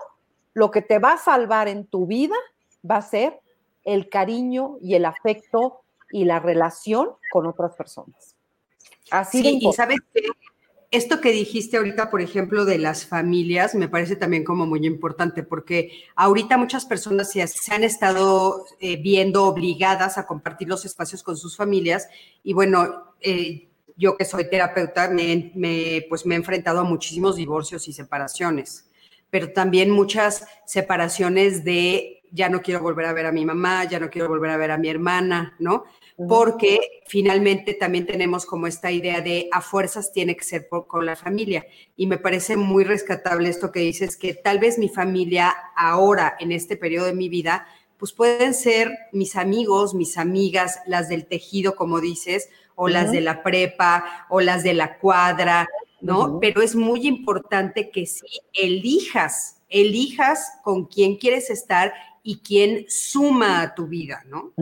[0.54, 2.36] lo que te va a salvar en tu vida
[2.88, 3.40] va a ser
[3.84, 8.34] el cariño y el afecto y la relación con otras personas.
[9.10, 10.22] Así sí, y sabes que
[10.90, 15.42] esto que dijiste ahorita, por ejemplo, de las familias, me parece también como muy importante,
[15.42, 21.22] porque ahorita muchas personas se, se han estado eh, viendo obligadas a compartir los espacios
[21.22, 22.08] con sus familias
[22.42, 27.88] y bueno, eh, yo que soy terapeuta, me, pues me he enfrentado a muchísimos divorcios
[27.88, 28.88] y separaciones,
[29.30, 33.98] pero también muchas separaciones de ya no quiero volver a ver a mi mamá, ya
[33.98, 35.84] no quiero volver a ver a mi hermana, ¿no?
[36.28, 41.16] Porque finalmente también tenemos como esta idea de a fuerzas tiene que ser con la
[41.16, 41.66] familia.
[41.96, 46.52] Y me parece muy rescatable esto que dices, que tal vez mi familia ahora, en
[46.52, 47.66] este periodo de mi vida,
[47.98, 53.20] pues pueden ser mis amigos, mis amigas, las del tejido, como dices, o las de
[53.20, 55.66] la prepa, o las de la cuadra,
[56.00, 56.38] ¿no?
[56.40, 63.62] Pero es muy importante que sí elijas, elijas con quién quieres estar y quién suma
[63.62, 64.52] a tu vida, ¿no?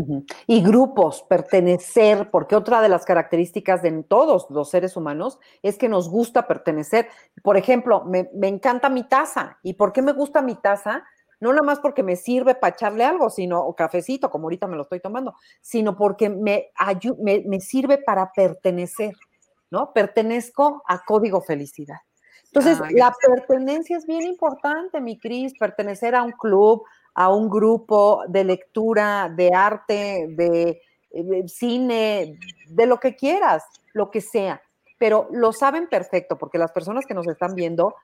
[0.46, 5.88] Y grupos, pertenecer, porque otra de las características de todos los seres humanos es que
[5.88, 7.08] nos gusta pertenecer.
[7.42, 9.58] Por ejemplo, me, me encanta mi taza.
[9.62, 11.04] ¿Y por qué me gusta mi taza?
[11.44, 14.76] No nada más porque me sirve para echarle algo, sino, o cafecito, como ahorita me
[14.76, 16.70] lo estoy tomando, sino porque me,
[17.44, 19.14] me, sirve para pertenecer,
[19.70, 19.92] ¿no?
[19.92, 21.98] Pertenezco a Código Felicidad.
[22.44, 28.22] Entonces, la pertenencia es bien importante, mi Cris, pertenecer a un club, a un grupo
[28.26, 30.80] de lectura, de arte, de,
[31.10, 34.62] de, cine, de lo que quieras, lo que sea.
[34.98, 37.96] Pero lo saben perfecto, porque las personas que nos están viendo,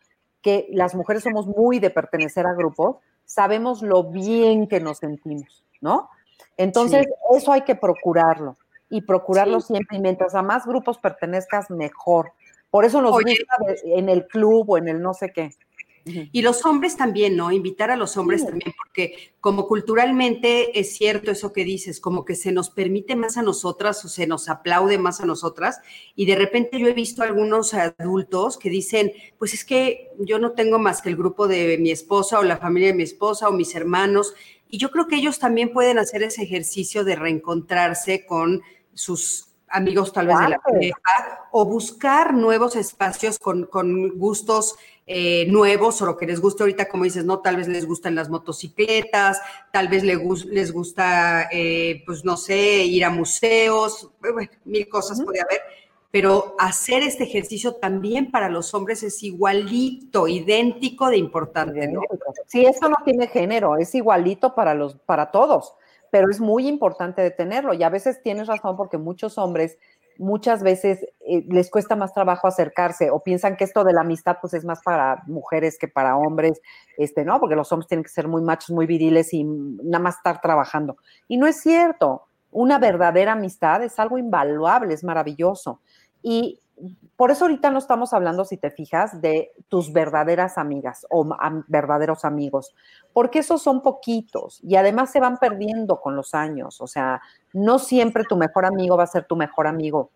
[0.42, 2.96] que las mujeres somos muy de pertenecer a grupos,
[3.30, 6.10] sabemos lo bien que nos sentimos, ¿no?
[6.56, 8.56] Entonces, eso hay que procurarlo
[8.88, 9.98] y procurarlo siempre.
[9.98, 12.32] Y mientras a más grupos pertenezcas, mejor.
[12.70, 15.50] Por eso nos gusta en el club o en el no sé qué.
[16.32, 17.52] Y los hombres también, ¿no?
[17.52, 22.34] Invitar a los hombres también, porque como culturalmente es cierto eso que dices, como que
[22.34, 25.80] se nos permite más a nosotras o se nos aplaude más a nosotras.
[26.14, 30.52] Y de repente yo he visto algunos adultos que dicen, pues es que yo no
[30.52, 33.52] tengo más que el grupo de mi esposa o la familia de mi esposa o
[33.52, 34.34] mis hermanos.
[34.68, 38.62] Y yo creo que ellos también pueden hacer ese ejercicio de reencontrarse con
[38.94, 45.46] sus amigos tal vez de la pareja o buscar nuevos espacios con, con gustos eh,
[45.48, 47.40] nuevos o lo que les gusta ahorita, como dices, ¿no?
[47.40, 49.40] Tal vez les gustan las motocicletas,
[49.72, 54.10] tal vez les, les gusta, eh, pues no sé, ir a museos,
[54.64, 55.60] mil cosas puede haber,
[56.10, 62.02] pero hacer este ejercicio también para los hombres es igualito, idéntico de importante, ¿no?
[62.46, 65.74] Sí, esto no tiene género, es igualito para los, para todos,
[66.10, 67.74] pero es muy importante de tenerlo.
[67.74, 69.78] Y a veces tienes razón porque muchos hombres
[70.20, 74.36] muchas veces eh, les cuesta más trabajo acercarse o piensan que esto de la amistad
[74.40, 76.60] pues es más para mujeres que para hombres,
[76.98, 77.40] este, ¿no?
[77.40, 80.98] Porque los hombres tienen que ser muy machos, muy viriles y nada más estar trabajando.
[81.26, 82.26] Y no es cierto.
[82.52, 85.80] Una verdadera amistad es algo invaluable, es maravilloso.
[86.22, 86.60] Y
[87.16, 91.28] por eso ahorita no estamos hablando, si te fijas, de tus verdaderas amigas o
[91.66, 92.74] verdaderos amigos,
[93.12, 96.80] porque esos son poquitos y además se van perdiendo con los años.
[96.80, 97.20] O sea,
[97.52, 100.10] no siempre tu mejor amigo va a ser tu mejor amigo.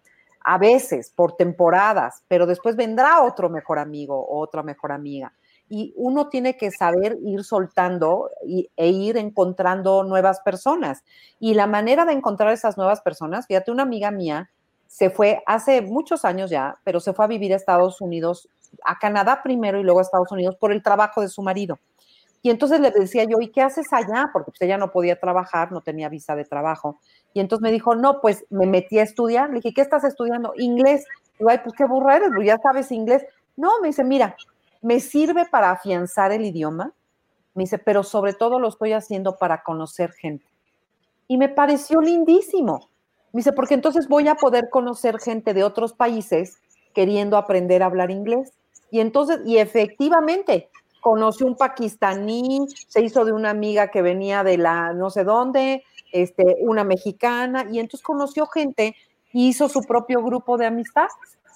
[0.46, 5.32] A veces, por temporadas, pero después vendrá otro mejor amigo o otra mejor amiga.
[5.68, 8.30] Y uno tiene que saber ir soltando
[8.76, 11.02] e ir encontrando nuevas personas.
[11.40, 14.50] Y la manera de encontrar esas nuevas personas, fíjate, una amiga mía,
[14.94, 18.48] se fue hace muchos años ya, pero se fue a vivir a Estados Unidos,
[18.84, 21.80] a Canadá primero y luego a Estados Unidos por el trabajo de su marido.
[22.42, 24.30] Y entonces le decía yo, ¿y qué haces allá?
[24.32, 27.00] Porque pues ella no podía trabajar, no tenía visa de trabajo.
[27.32, 29.48] Y entonces me dijo, no, pues me metí a estudiar.
[29.48, 30.52] Le dije, ¿qué estás estudiando?
[30.58, 31.04] Inglés.
[31.40, 33.26] Y ay, pues qué burra eres, pues ya sabes inglés.
[33.56, 34.36] No, me dice, mira,
[34.80, 36.92] me sirve para afianzar el idioma.
[37.54, 40.46] Me dice, pero sobre todo lo estoy haciendo para conocer gente.
[41.26, 42.93] Y me pareció lindísimo.
[43.34, 46.58] Me dice, porque entonces voy a poder conocer gente de otros países
[46.94, 48.52] queriendo aprender a hablar inglés.
[48.92, 50.68] Y entonces, y efectivamente,
[51.00, 55.82] conoció un pakistaní, se hizo de una amiga que venía de la no sé dónde,
[56.12, 58.94] este, una mexicana, y entonces conoció gente
[59.32, 61.08] y hizo su propio grupo de amistad.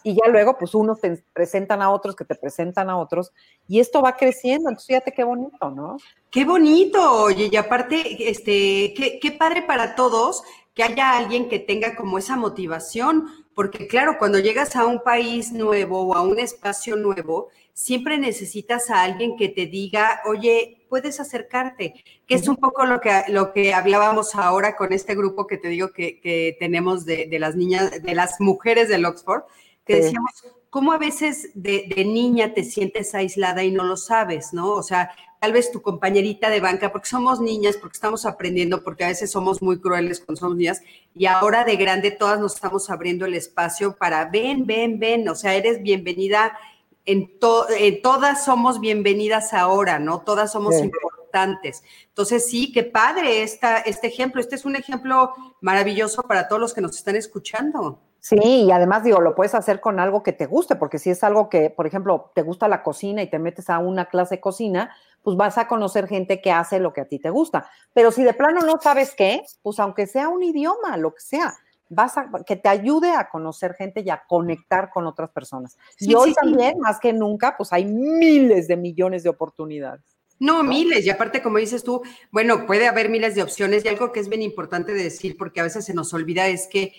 [0.02, 3.30] Y ya luego, pues unos te presentan a otros que te presentan a otros,
[3.68, 5.96] y esto va creciendo, entonces fíjate qué bonito, ¿no?
[6.28, 10.42] Qué bonito, oye, y aparte, este, qué, qué padre para todos
[10.78, 15.50] que haya alguien que tenga como esa motivación, porque claro, cuando llegas a un país
[15.50, 21.18] nuevo o a un espacio nuevo, siempre necesitas a alguien que te diga, oye, puedes
[21.18, 21.94] acercarte,
[22.28, 25.66] que es un poco lo que, lo que hablábamos ahora con este grupo que te
[25.66, 29.42] digo que, tenemos de, las niñas, de las mujeres del Oxford,
[29.84, 30.30] que decíamos,
[30.70, 34.70] ¿cómo a veces de, de, niña te sientes aislada y no lo sabes, no?
[34.70, 39.04] O sea, tal vez tu compañerita de banca, porque somos niñas, porque estamos aprendiendo, porque
[39.04, 40.82] a veces somos muy crueles cuando somos niñas,
[41.14, 45.34] y ahora de grande todas nos estamos abriendo el espacio para ven, ven, ven, o
[45.34, 46.58] sea, eres bienvenida,
[47.06, 47.32] en,
[47.78, 50.20] en todas somos bienvenidas ahora, ¿no?
[50.20, 51.82] Todas somos importantes.
[52.08, 54.42] Entonces, sí, qué padre esta, este ejemplo.
[54.42, 57.98] Este es un ejemplo maravilloso para todos los que nos están escuchando.
[58.20, 61.22] Sí, y además digo, lo puedes hacer con algo que te guste, porque si es
[61.22, 64.40] algo que, por ejemplo, te gusta la cocina y te metes a una clase de
[64.40, 64.90] cocina,
[65.22, 67.70] pues vas a conocer gente que hace lo que a ti te gusta.
[67.92, 71.54] Pero si de plano no sabes qué, pues aunque sea un idioma, lo que sea,
[71.88, 75.76] vas a que te ayude a conocer gente y a conectar con otras personas.
[75.98, 80.04] y hoy también, más que nunca, pues hay miles de millones de oportunidades.
[80.40, 81.04] No, miles.
[81.04, 82.00] Y aparte, como dices tú,
[82.30, 85.60] bueno, puede haber miles de opciones y algo que es bien importante de decir, porque
[85.60, 86.92] a veces se nos olvida, es que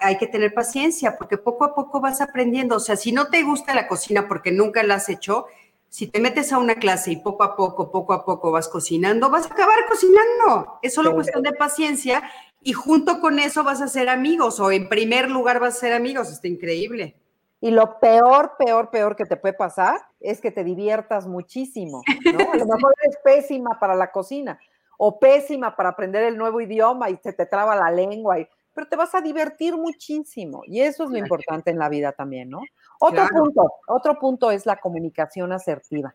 [0.00, 2.76] hay que tener paciencia porque poco a poco vas aprendiendo.
[2.76, 5.46] O sea, si no te gusta la cocina porque nunca la has hecho,
[5.88, 9.30] si te metes a una clase y poco a poco, poco a poco vas cocinando,
[9.30, 10.78] vas a acabar cocinando.
[10.82, 12.22] Es solo cuestión de paciencia
[12.62, 15.92] y junto con eso vas a ser amigos o en primer lugar vas a ser
[15.92, 16.32] amigos.
[16.32, 17.14] Está increíble.
[17.60, 22.52] Y lo peor, peor, peor que te puede pasar es que te diviertas muchísimo, ¿no?
[22.52, 24.58] A lo mejor eres pésima para la cocina
[24.98, 28.88] o pésima para aprender el nuevo idioma y se te traba la lengua y pero
[28.88, 30.62] te vas a divertir muchísimo.
[30.66, 32.60] Y eso es lo importante en la vida también, ¿no?
[33.00, 36.14] Otro punto, otro punto es la comunicación asertiva.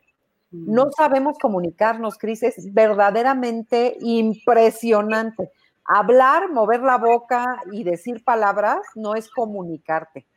[0.52, 0.92] No mm.
[0.92, 5.52] sabemos comunicarnos, Cris, es verdaderamente impresionante.
[5.86, 10.28] Hablar, mover la boca y decir palabras no es comunicarte.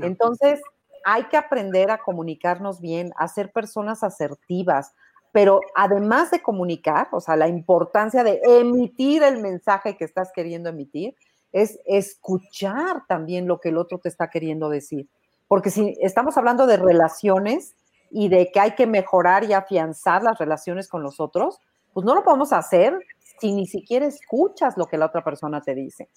[0.00, 0.60] Entonces,
[1.04, 4.94] hay que aprender a comunicarnos bien, a ser personas asertivas,
[5.32, 10.68] pero además de comunicar, o sea, la importancia de emitir el mensaje que estás queriendo
[10.68, 11.16] emitir,
[11.52, 15.08] es escuchar también lo que el otro te está queriendo decir.
[15.48, 17.74] Porque si estamos hablando de relaciones
[18.10, 21.58] y de que hay que mejorar y afianzar las relaciones con los otros,
[21.92, 22.98] pues no lo podemos hacer
[23.38, 26.08] si ni siquiera escuchas lo que la otra persona te dice.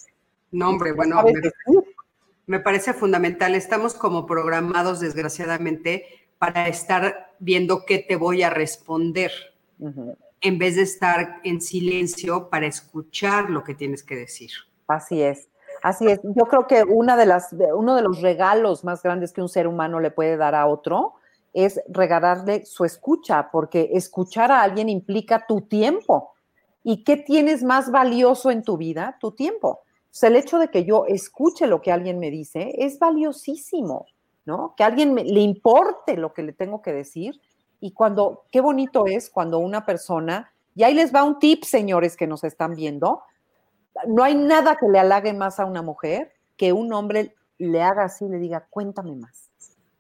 [0.52, 1.22] No, hombre, bueno,
[2.46, 3.56] me, parece fundamental.
[3.56, 6.06] Estamos como programados, desgraciadamente,
[6.38, 9.32] para estar viendo qué te voy a responder,
[10.40, 14.52] en vez de estar en silencio para escuchar lo que tienes que decir.
[14.88, 15.50] Así es.
[15.82, 16.20] Así es.
[16.24, 19.68] Yo creo que una de las, uno de los regalos más grandes que un ser
[19.68, 21.16] humano le puede dar a otro
[21.54, 26.34] es regalarle su escucha, porque escuchar a alguien implica tu tiempo.
[26.84, 29.18] ¿Y qué tienes más valioso en tu vida?
[29.20, 29.82] Tu tiempo.
[30.12, 34.06] sea, el hecho de que yo escuche lo que alguien me dice es valiosísimo,
[34.46, 34.74] ¿no?
[34.76, 37.40] Que a alguien le importe lo que le tengo que decir.
[37.80, 42.18] Y cuando, qué bonito es cuando una persona, y ahí les va un tip, señores
[42.18, 43.24] que nos están viendo,
[44.08, 48.06] no hay nada que le halague más a una mujer que un hombre le haga
[48.06, 49.50] así le diga, cuéntame más,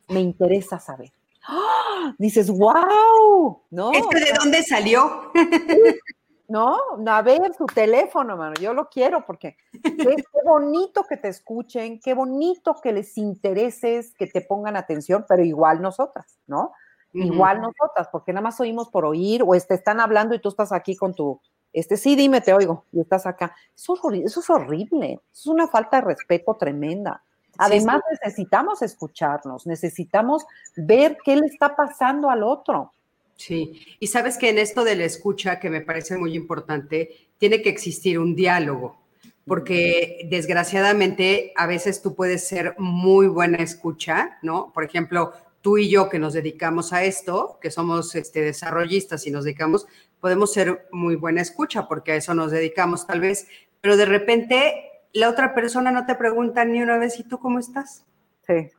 [0.09, 1.11] me interesa saber.
[1.47, 2.13] ¡Ah!
[2.17, 3.91] Dices, wow, ¿no?
[3.91, 5.31] ¿Este de dónde salió?
[6.47, 6.77] ¿no?
[7.07, 12.13] A ver, su teléfono, mano, yo lo quiero porque qué, bonito que te escuchen, qué
[12.13, 16.73] bonito que les intereses, que te pongan atención, pero igual nosotras, ¿no?
[17.13, 20.73] Igual nosotras, porque nada más oímos por oír o te están hablando y tú estás
[20.73, 21.39] aquí con tu,
[21.73, 23.55] este, sí, dime, te oigo, y estás acá.
[23.75, 27.21] Eso, eso es horrible, eso es una falta de respeto tremenda.
[27.57, 30.45] Además, necesitamos escucharnos, necesitamos
[30.75, 32.91] ver qué le está pasando al otro.
[33.37, 37.61] Sí, y sabes que en esto de la escucha, que me parece muy importante, tiene
[37.61, 38.97] que existir un diálogo,
[39.45, 44.71] porque desgraciadamente a veces tú puedes ser muy buena escucha, ¿no?
[44.73, 49.31] Por ejemplo, tú y yo que nos dedicamos a esto, que somos este, desarrollistas y
[49.31, 49.85] nos dedicamos,
[50.25, 53.47] podemos ser muy buena escucha, porque a eso nos dedicamos tal vez,
[53.79, 57.59] pero de repente la otra persona no te pregunta ni una vez, ¿y tú cómo
[57.59, 58.07] estás?
[58.47, 58.71] Sí.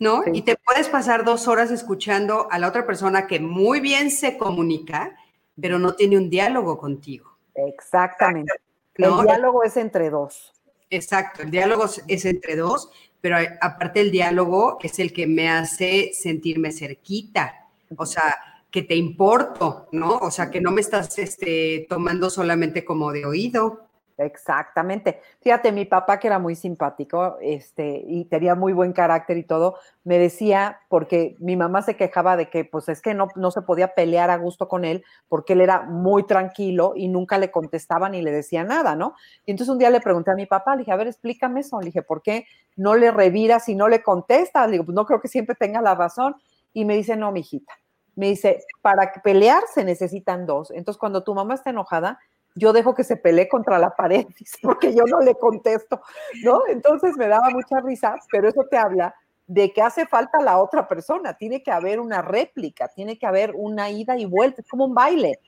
[0.00, 0.24] ¿no?
[0.32, 4.36] Y te puedes pasar dos horas escuchando a la otra persona que muy bien se
[4.36, 5.16] comunica,
[5.60, 7.38] pero no tiene un diálogo contigo.
[7.54, 8.52] Exactamente.
[8.96, 10.60] El diálogo es entre dos.
[10.90, 16.10] Exacto, el diálogo es entre dos, pero aparte el diálogo es el que me hace
[16.14, 20.18] sentirme cerquita, o sea, que te importo, ¿no?
[20.18, 23.90] O sea, que no me estás este, tomando solamente como de oído.
[24.20, 25.22] Exactamente.
[25.40, 29.76] Fíjate, mi papá, que era muy simpático este, y tenía muy buen carácter y todo,
[30.04, 33.62] me decía, porque mi mamá se quejaba de que, pues es que no, no se
[33.62, 38.10] podía pelear a gusto con él, porque él era muy tranquilo y nunca le contestaba
[38.10, 39.14] ni le decía nada, ¿no?
[39.46, 41.80] Y entonces un día le pregunté a mi papá, le dije, a ver, explícame eso.
[41.80, 42.44] Le dije, ¿por qué
[42.76, 44.66] no le reviras y no le contestas?
[44.66, 46.36] Le digo, pues no creo que siempre tenga la razón.
[46.74, 47.72] Y me dice, no, mijita.
[48.16, 50.70] Me dice, para pelear se necesitan dos.
[50.70, 52.18] Entonces, cuando tu mamá está enojada,
[52.54, 54.26] yo dejo que se pelee contra la pared,
[54.62, 56.00] porque yo no le contesto,
[56.42, 56.62] ¿no?
[56.68, 59.14] Entonces me daba mucha risa, pero eso te habla
[59.46, 63.52] de que hace falta la otra persona, tiene que haber una réplica, tiene que haber
[63.56, 65.40] una ida y vuelta, es como un baile.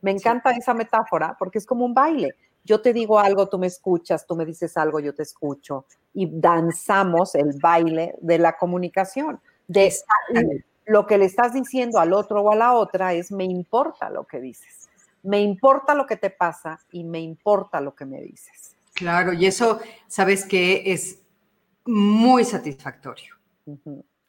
[0.00, 2.34] Me encanta esa metáfora porque es como un baile.
[2.64, 6.26] Yo te digo algo, tú me escuchas, tú me dices algo, yo te escucho y
[6.40, 9.40] danzamos el baile de la comunicación.
[9.68, 9.92] De
[10.90, 14.24] lo que le estás diciendo al otro o a la otra es me importa lo
[14.24, 14.80] que dices
[15.22, 18.74] me importa lo que te pasa y me importa lo que me dices.
[18.94, 21.18] Claro, y eso, sabes que es
[21.84, 23.34] muy satisfactorio.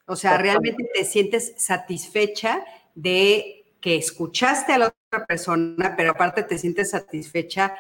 [0.06, 2.64] O sea, realmente te sientes satisfecha
[2.96, 7.76] de que escuchaste a la otra persona, pero aparte te sientes satisfecha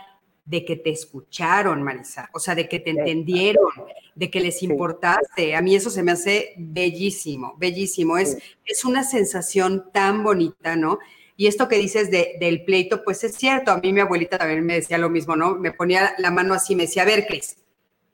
[0.45, 3.71] de que te escucharon, Marisa, o sea, de que te entendieron,
[4.15, 5.55] de que les importaste.
[5.55, 8.17] A mí eso se me hace bellísimo, bellísimo.
[8.17, 10.99] Es, es una sensación tan bonita, ¿no?
[11.37, 13.71] Y esto que dices del pleito, pues es cierto.
[13.71, 15.55] A mí mi abuelita también me decía lo mismo, ¿no?
[15.55, 17.57] Me ponía la mano así, me decía, a ver, Cris,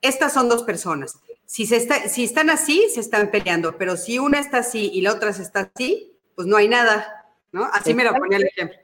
[0.02, 1.20] estas son dos personas.
[1.46, 5.02] Si, se está, si están así, se están peleando, pero si una está así y
[5.02, 7.66] la otra está así, pues no hay nada, ¿no?
[7.74, 8.78] Así me lo ponía el ejemplo.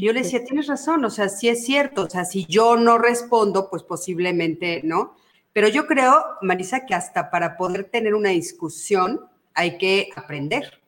[0.00, 2.98] Yo le decía, tienes razón, o sea, sí es cierto, o sea, si yo no
[2.98, 5.14] respondo, pues posiblemente, ¿no?
[5.52, 9.20] Pero yo creo, Marisa, que hasta para poder tener una discusión
[9.54, 10.80] hay que aprender.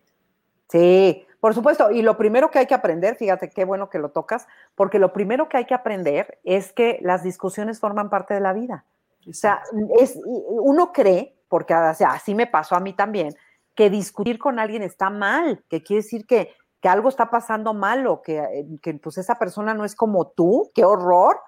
[0.69, 4.11] Sí, por supuesto, y lo primero que hay que aprender, fíjate qué bueno que lo
[4.11, 8.41] tocas, porque lo primero que hay que aprender es que las discusiones forman parte de
[8.41, 8.85] la vida.
[9.29, 9.63] O sea,
[9.99, 13.35] es, uno cree, porque así me pasó a mí también,
[13.75, 18.07] que discutir con alguien está mal, que quiere decir que, que algo está pasando mal
[18.09, 21.41] o que, eh, que pues esa persona no es como tú, qué horror.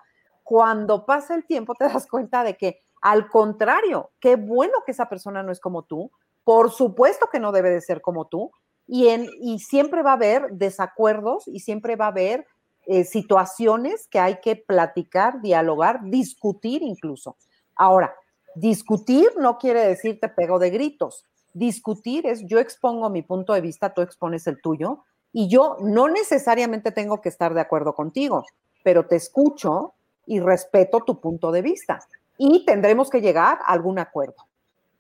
[0.45, 5.09] Cuando pasa el tiempo te das cuenta de que al contrario, qué bueno que esa
[5.09, 6.11] persona no es como tú,
[6.45, 8.53] por supuesto que no debe de ser como tú,
[8.87, 9.09] y,
[9.41, 12.47] y siempre va a haber desacuerdos y siempre va a haber
[12.87, 17.37] eh, situaciones que hay que platicar, dialogar, discutir incluso.
[17.74, 18.14] Ahora,
[18.55, 21.24] discutir no quiere decir te pego de gritos.
[21.55, 25.03] Discutir es yo expongo mi punto de vista, tú expones el tuyo
[25.35, 28.47] y yo no necesariamente tengo que estar de acuerdo contigo,
[28.82, 29.93] pero te escucho
[30.24, 32.01] y respeto tu punto de vista
[32.39, 34.47] y tendremos que llegar a algún acuerdo.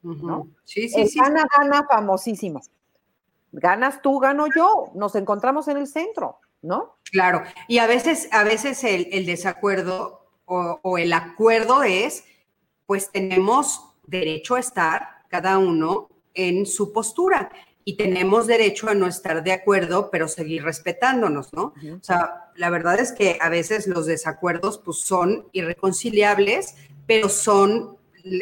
[0.02, 0.48] ¿no?
[0.64, 1.18] Sí, sí, sí.
[1.18, 2.60] Gana, gana famosísimo
[3.54, 6.96] ganas tú, gano yo, nos encontramos en el centro, ¿no?
[7.10, 12.24] Claro, y a veces, a veces el, desacuerdo o, el acuerdo es,
[12.86, 17.50] pues tenemos derecho a estar cada uno en su postura
[17.84, 21.74] y tenemos derecho a no estar de acuerdo, pero seguir respetándonos, ¿no?
[21.74, 26.76] O sea, la verdad es que a veces los desacuerdos pues son irreconciliables,
[27.06, 27.98] pero son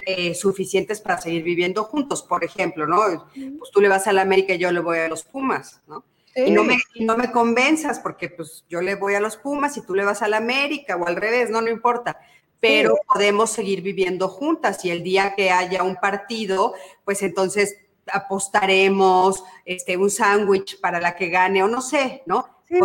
[0.06, 2.22] eh, suficientes para seguir viviendo juntos.
[2.22, 3.28] Por ejemplo, ¿no?
[3.34, 6.04] Pues tú le vas a la América y yo le voy a los Pumas, ¿no?
[6.34, 9.82] Y, no me, no me convenzas porque pues yo le voy a los Pumas y
[9.84, 12.20] tú le vas a la América o al revés, no, no importa.
[12.60, 16.74] Pero podemos seguir viviendo juntas y el día que haya un partido,
[17.04, 17.81] pues entonces
[18.12, 22.48] apostaremos este, un sándwich para la que gane o no sé, ¿no?
[22.66, 22.78] Sí.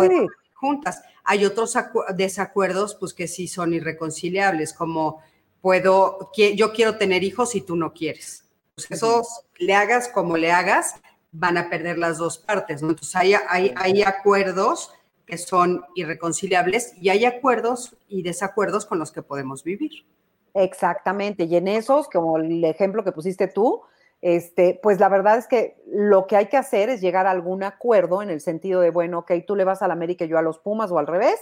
[0.54, 1.02] juntas.
[1.24, 1.74] Hay otros
[2.14, 5.22] desacuerdos pues que sí son irreconciliables, como
[5.60, 8.44] puedo, yo quiero tener hijos y tú no quieres.
[8.74, 10.94] Pues esos, le hagas como le hagas,
[11.32, 12.90] van a perder las dos partes, ¿no?
[12.90, 14.92] Entonces hay, hay, hay acuerdos
[15.26, 20.06] que son irreconciliables y hay acuerdos y desacuerdos con los que podemos vivir.
[20.54, 23.82] Exactamente, y en esos, como el ejemplo que pusiste tú,
[24.22, 27.62] este, pues la verdad es que lo que hay que hacer es llegar a algún
[27.62, 30.42] acuerdo en el sentido de, bueno, ok, tú le vas al América y yo a
[30.42, 31.38] los Pumas o al revés,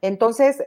[0.00, 0.62] entonces,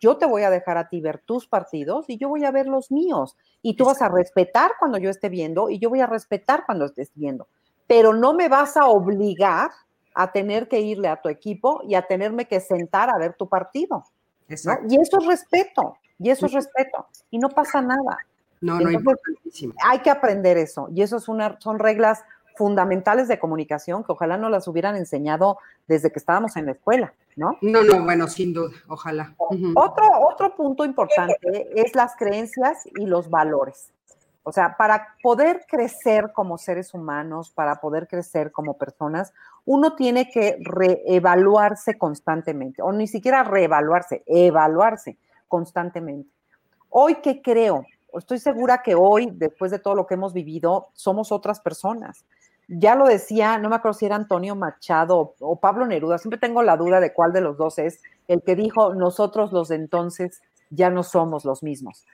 [0.00, 2.66] yo te voy a dejar a ti ver tus partidos y yo voy a ver
[2.66, 3.36] los míos.
[3.62, 6.86] Y tú vas a respetar cuando yo esté viendo y yo voy a respetar cuando
[6.86, 7.46] estés viendo.
[7.86, 9.70] Pero no me vas a obligar
[10.14, 13.48] a tener que irle a tu equipo y a tenerme que sentar a ver tu
[13.48, 14.04] partido.
[14.88, 17.06] Y eso es respeto, y eso es respeto.
[17.30, 18.18] Y no pasa nada.
[18.60, 19.74] No, no, importantísimo.
[19.84, 20.88] Hay que aprender eso.
[20.94, 22.22] Y eso es una, son reglas
[22.56, 25.58] fundamentales de comunicación que ojalá nos las hubieran enseñado
[25.88, 27.56] desde que estábamos en la escuela, ¿no?
[27.62, 29.34] No, no, bueno, sin duda, ojalá.
[29.38, 33.90] Otro, otro punto importante es las creencias y los valores.
[34.42, 39.32] O sea, para poder crecer como seres humanos, para poder crecer como personas,
[39.64, 46.28] uno tiene que reevaluarse constantemente, o ni siquiera reevaluarse, evaluarse constantemente.
[46.88, 47.84] Hoy, ¿qué creo?
[48.16, 52.24] Estoy segura que hoy, después de todo lo que hemos vivido, somos otras personas
[52.72, 56.62] ya lo decía, no me acuerdo si era Antonio Machado o Pablo Neruda, siempre tengo
[56.62, 60.40] la duda de cuál de los dos es el que dijo, nosotros los de entonces
[60.70, 62.06] ya no somos los mismos.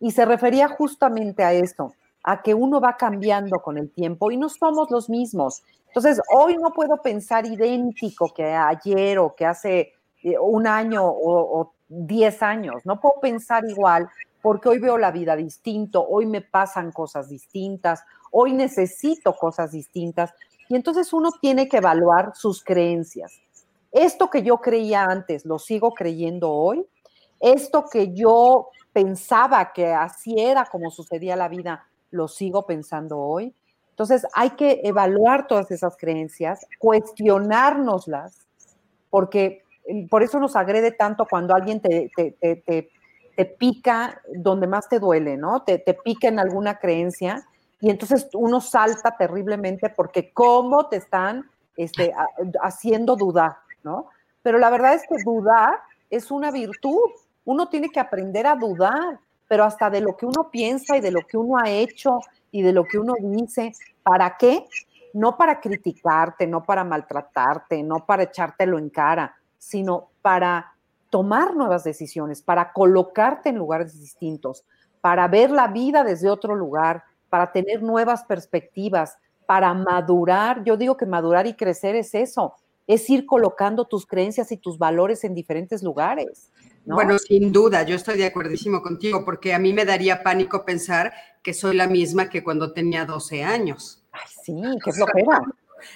[0.00, 1.92] Y se refería justamente a esto,
[2.22, 5.62] a que uno va cambiando con el tiempo y no somos los mismos.
[5.88, 9.92] Entonces, hoy no puedo pensar idéntico que ayer o que hace
[10.22, 14.08] eh, un año o, o diez años, no puedo pensar igual
[14.48, 20.32] porque hoy veo la vida distinto, hoy me pasan cosas distintas, hoy necesito cosas distintas.
[20.70, 23.42] Y entonces uno tiene que evaluar sus creencias.
[23.92, 26.86] Esto que yo creía antes, lo sigo creyendo hoy.
[27.40, 33.54] Esto que yo pensaba que así era como sucedía la vida, lo sigo pensando hoy.
[33.90, 38.46] Entonces hay que evaluar todas esas creencias, cuestionárnoslas,
[39.10, 39.62] porque
[40.08, 42.10] por eso nos agrede tanto cuando alguien te,
[43.44, 45.62] pica donde más te duele, ¿no?
[45.62, 47.46] Te, te pica en alguna creencia
[47.80, 52.12] y entonces uno salta terriblemente porque cómo te están este,
[52.60, 54.08] haciendo dudar, ¿no?
[54.42, 55.80] Pero la verdad es que dudar
[56.10, 56.98] es una virtud.
[57.44, 61.12] Uno tiene que aprender a dudar, pero hasta de lo que uno piensa y de
[61.12, 62.18] lo que uno ha hecho
[62.50, 63.72] y de lo que uno dice.
[64.02, 64.66] ¿Para qué?
[65.12, 70.74] No para criticarte, no para maltratarte, no para echártelo en cara, sino para
[71.10, 74.64] tomar nuevas decisiones, para colocarte en lugares distintos,
[75.00, 80.64] para ver la vida desde otro lugar, para tener nuevas perspectivas, para madurar.
[80.64, 82.54] Yo digo que madurar y crecer es eso,
[82.86, 86.50] es ir colocando tus creencias y tus valores en diferentes lugares.
[86.84, 91.12] Bueno, sin duda, yo estoy de acuerdísimo contigo, porque a mí me daría pánico pensar
[91.42, 94.02] que soy la misma que cuando tenía 12 años.
[94.12, 95.42] Ay, sí, qué flojera.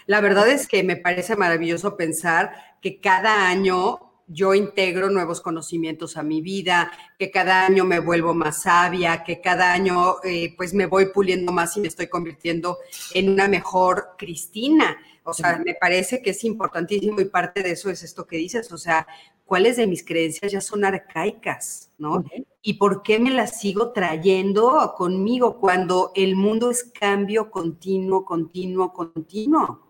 [0.06, 2.52] La verdad es que me parece maravilloso pensar
[2.82, 8.34] que cada año yo integro nuevos conocimientos a mi vida, que cada año me vuelvo
[8.34, 12.78] más sabia, que cada año eh, pues me voy puliendo más y me estoy convirtiendo
[13.14, 14.96] en una mejor Cristina.
[15.24, 18.72] O sea, me parece que es importantísimo y parte de eso es esto que dices,
[18.72, 19.06] o sea,
[19.44, 22.24] cuáles de mis creencias ya son arcaicas, ¿no?
[22.62, 28.92] ¿Y por qué me las sigo trayendo conmigo cuando el mundo es cambio continuo, continuo,
[28.92, 29.80] continuo?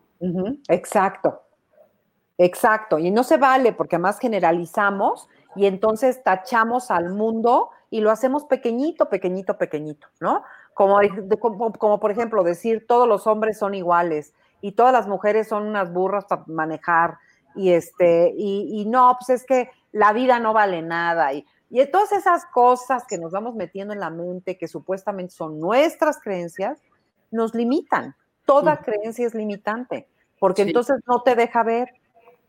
[0.69, 1.42] Exacto.
[2.39, 8.11] Exacto, y no se vale porque además generalizamos y entonces tachamos al mundo y lo
[8.11, 10.43] hacemos pequeñito, pequeñito, pequeñito, ¿no?
[10.73, 10.99] Como,
[11.79, 15.93] como, por ejemplo decir todos los hombres son iguales y todas las mujeres son unas
[15.93, 17.19] burras para manejar
[17.55, 22.13] y este, y, no, pues es que la vida no vale nada y, y todas
[22.13, 26.81] esas cosas que nos vamos metiendo en la mente que supuestamente son nuestras creencias,
[27.31, 28.17] nos limitan.
[28.47, 30.09] Toda creencia es limitante,
[30.41, 31.89] porque entonces no te deja ver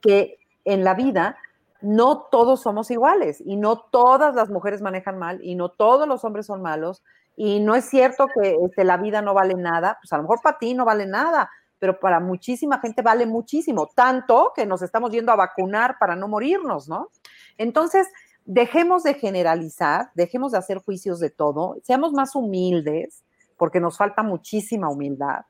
[0.03, 1.37] que en la vida
[1.81, 6.23] no todos somos iguales y no todas las mujeres manejan mal y no todos los
[6.23, 7.03] hombres son malos
[7.35, 10.39] y no es cierto que este, la vida no vale nada, pues a lo mejor
[10.41, 11.49] para ti no vale nada,
[11.79, 16.27] pero para muchísima gente vale muchísimo, tanto que nos estamos yendo a vacunar para no
[16.27, 17.09] morirnos, ¿no?
[17.57, 18.07] Entonces,
[18.45, 23.23] dejemos de generalizar, dejemos de hacer juicios de todo, seamos más humildes,
[23.57, 25.41] porque nos falta muchísima humildad,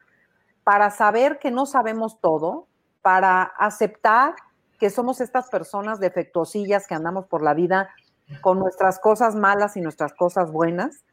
[0.63, 2.67] para saber que no sabemos todo,
[3.03, 4.33] para aceptar
[4.79, 7.93] que somos estas personas defectuosillas que andamos por la vida
[8.41, 11.03] con nuestras cosas malas y nuestras cosas buenas,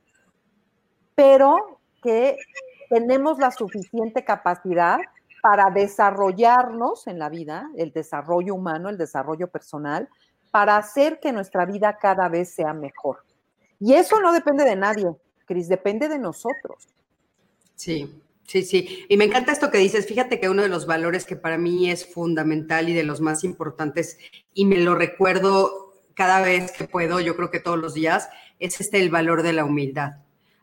[1.14, 2.38] pero que
[2.88, 4.98] tenemos la suficiente capacidad
[5.42, 10.08] para desarrollarnos en la vida, el desarrollo humano, el desarrollo personal,
[10.50, 13.24] para hacer que nuestra vida cada vez sea mejor.
[13.78, 15.06] Y eso no depende de nadie,
[15.46, 16.88] Cris, depende de nosotros.
[17.74, 19.06] Sí, sí, sí.
[19.08, 20.06] Y me encanta esto que dices.
[20.06, 23.44] Fíjate que uno de los valores que para mí es fundamental y de los más
[23.44, 24.18] importantes,
[24.52, 28.28] y me lo recuerdo cada vez que puedo, yo creo que todos los días,
[28.58, 30.14] es este el valor de la humildad.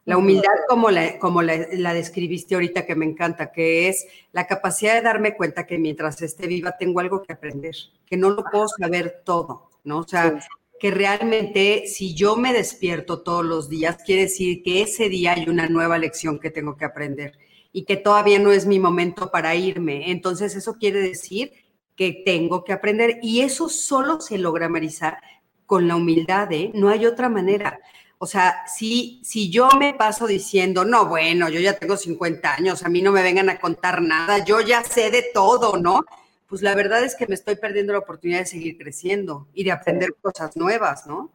[0.03, 4.93] La humildad, como, la, como la, describiste ahorita, que me encanta, que es la capacidad
[4.93, 7.75] de darme cuenta que mientras esté viva tengo algo que aprender,
[8.05, 9.99] que no lo puedo saber todo, ¿no?
[9.99, 10.39] O sea,
[10.79, 15.49] que realmente si yo me despierto todos los días, quiere decir que ese día hay
[15.49, 17.37] una nueva lección que tengo que aprender
[17.77, 20.09] y que todavía no es mi momento para irme.
[20.09, 21.51] Entonces, eso quiere decir
[21.95, 25.21] que tengo que aprender y eso solo se logra, Marisa,
[25.67, 26.71] con la humildad, ¿eh?
[26.73, 27.79] No hay otra manera.
[28.17, 32.83] O sea, si, si yo me paso diciendo, no, bueno, yo ya tengo 50 años,
[32.83, 36.03] a mí no me vengan a contar nada, yo ya sé de todo, ¿no?
[36.47, 39.71] Pues la verdad es que me estoy perdiendo la oportunidad de seguir creciendo y de
[39.71, 41.29] aprender cosas nuevas, ¿no?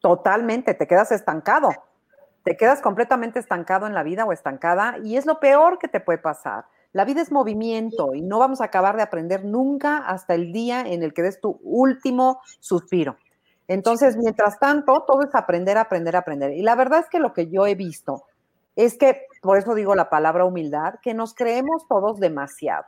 [0.00, 1.68] Totalmente, te quedas estancado,
[2.44, 6.00] te quedas completamente estancado en la vida o estancada y es lo peor que te
[6.00, 6.64] puede pasar.
[6.92, 10.82] La vida es movimiento y no vamos a acabar de aprender nunca hasta el día
[10.82, 13.16] en el que des tu último suspiro.
[13.68, 16.52] Entonces, mientras tanto, todo es aprender, aprender, aprender.
[16.52, 18.24] Y la verdad es que lo que yo he visto
[18.76, 22.84] es que, por eso digo la palabra humildad, que nos creemos todos demasiado.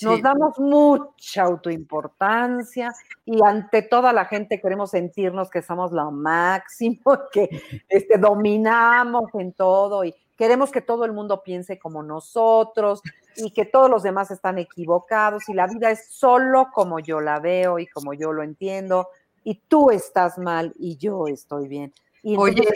[0.00, 2.92] Nos damos mucha autoimportancia
[3.24, 7.00] y ante toda la gente queremos sentirnos que somos lo máximo,
[7.32, 7.48] que
[7.88, 13.02] este, dominamos en todo y queremos que todo el mundo piense como nosotros
[13.36, 17.38] y que todos los demás están equivocados y la vida es solo como yo la
[17.40, 19.08] veo y como yo lo entiendo
[19.44, 21.92] y tú estás mal y yo estoy bien.
[22.24, 22.68] Oye,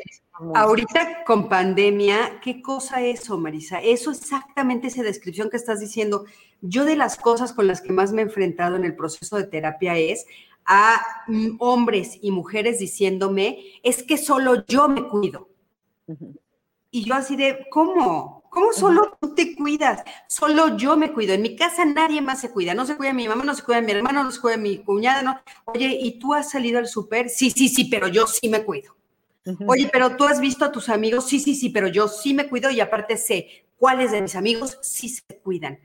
[0.54, 3.80] ahorita con pandemia, ¿qué cosa es eso, Marisa?
[3.80, 6.24] Eso exactamente esa descripción que estás diciendo.
[6.60, 9.44] Yo de las cosas con las que más me he enfrentado en el proceso de
[9.44, 10.26] terapia es
[10.64, 15.48] a mm, hombres y mujeres diciéndome, es que solo yo me cuido.
[16.90, 18.44] Y yo así de, ¿cómo?
[18.50, 20.02] ¿Cómo solo tú te cuidas?
[20.28, 21.34] Solo yo me cuido.
[21.34, 22.72] En mi casa nadie más se cuida.
[22.72, 25.22] No se cuida mi mamá, no se cuida mi hermano, no se cuida mi cuñada,
[25.22, 25.40] no.
[25.66, 27.28] Oye, ¿y tú has salido al súper?
[27.28, 28.96] Sí, sí, sí, pero yo sí me cuido.
[29.66, 31.26] Oye, pero tú has visto a tus amigos?
[31.26, 34.78] Sí, sí, sí, pero yo sí me cuido y aparte sé cuáles de mis amigos
[34.80, 35.78] sí se cuidan.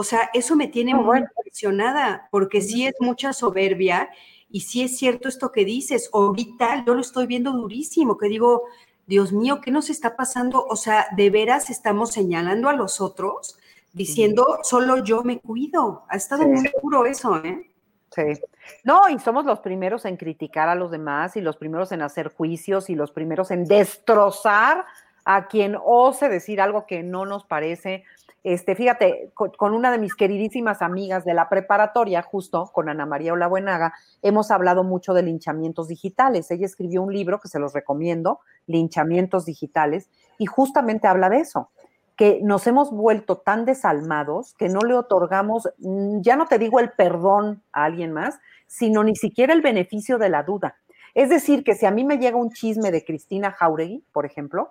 [0.00, 4.08] O sea, eso me tiene muy impresionada porque sí es mucha soberbia
[4.48, 6.08] y sí es cierto esto que dices.
[6.12, 8.62] Ahorita yo lo estoy viendo durísimo, que digo,
[9.08, 10.64] Dios mío, ¿qué nos está pasando?
[10.64, 13.58] O sea, de veras estamos señalando a los otros,
[13.92, 16.04] diciendo, solo yo me cuido.
[16.08, 17.68] Ha estado muy duro eso, ¿eh?
[18.14, 18.40] Sí.
[18.84, 22.32] No, y somos los primeros en criticar a los demás y los primeros en hacer
[22.32, 24.84] juicios y los primeros en destrozar
[25.24, 28.04] a quien ose decir algo que no nos parece.
[28.48, 33.34] Este, fíjate, con, una de mis queridísimas amigas de la preparatoria, justo con Ana María
[33.34, 33.92] Olabuenaga,
[34.22, 36.50] hemos hablado mucho de linchamientos digitales.
[36.50, 41.68] Ella escribió un libro que se los recomiendo, Linchamientos Digitales, y justamente habla de eso,
[42.16, 46.80] que nos hemos vuelto tan desalmados que no le otorgamos, mm, ya no te digo
[46.80, 50.76] el perdón a alguien más, sino ni siquiera el beneficio de la duda.
[51.12, 54.70] Es decir, que si a mí me llega un chisme de Cristina Jauregui, por ejemplo,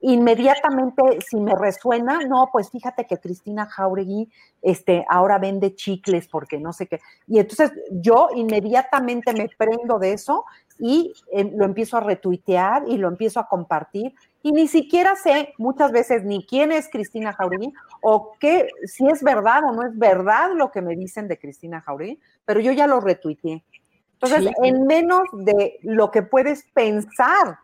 [0.00, 4.30] inmediatamente si me resuena, no, pues fíjate que Cristina Jauregui
[4.62, 7.00] este, ahora vende chicles porque no sé qué.
[7.26, 10.44] Y entonces yo inmediatamente me prendo de eso
[10.78, 14.14] y eh, lo empiezo a retuitear y lo empiezo a compartir.
[14.42, 17.72] Y ni siquiera sé muchas veces ni quién es Cristina Jauregui
[18.02, 21.80] o qué, si es verdad o no es verdad lo que me dicen de Cristina
[21.80, 23.64] Jauregui, pero yo ya lo retuiteé.
[24.20, 27.58] Entonces, en menos de lo que puedes pensar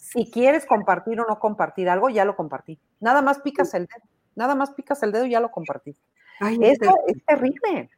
[0.00, 2.78] si quieres compartir o no compartir algo, ya lo compartí.
[3.00, 5.94] Nada más picas el dedo, nada más picas el dedo y ya lo compartí.
[6.62, 7.90] Esto es terrible.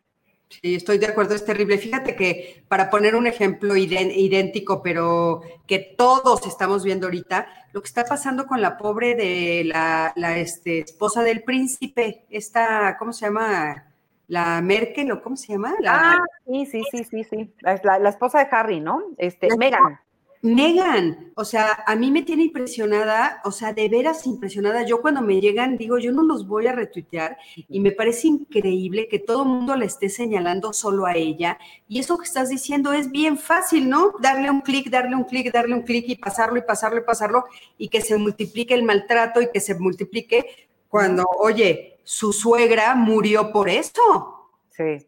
[0.48, 1.78] Sí, estoy de acuerdo, es terrible.
[1.78, 7.86] Fíjate que para poner un ejemplo idéntico, pero que todos estamos viendo ahorita, lo que
[7.86, 13.86] está pasando con la pobre de la, este, esposa del príncipe, esta, ¿cómo se llama?
[14.26, 15.74] La Merkel, ¿o cómo se llama?
[15.86, 17.54] ah, sí, sí, sí, sí, sí.
[17.60, 19.02] La, la, esposa de Harry, ¿no?
[19.18, 20.00] Este, Megan.
[20.42, 24.84] Negan, o sea, a mí me tiene impresionada, o sea, de veras impresionada.
[24.84, 27.38] Yo cuando me llegan digo, yo no los voy a retuitear
[27.68, 31.58] y me parece increíble que todo el mundo la esté señalando solo a ella.
[31.88, 34.14] Y eso que estás diciendo es bien fácil, ¿no?
[34.20, 37.44] Darle un clic, darle un clic, darle un clic y pasarlo y pasarlo y pasarlo
[37.78, 43.52] y que se multiplique el maltrato y que se multiplique cuando, oye, su suegra murió
[43.52, 44.50] por esto.
[44.70, 45.06] Sí.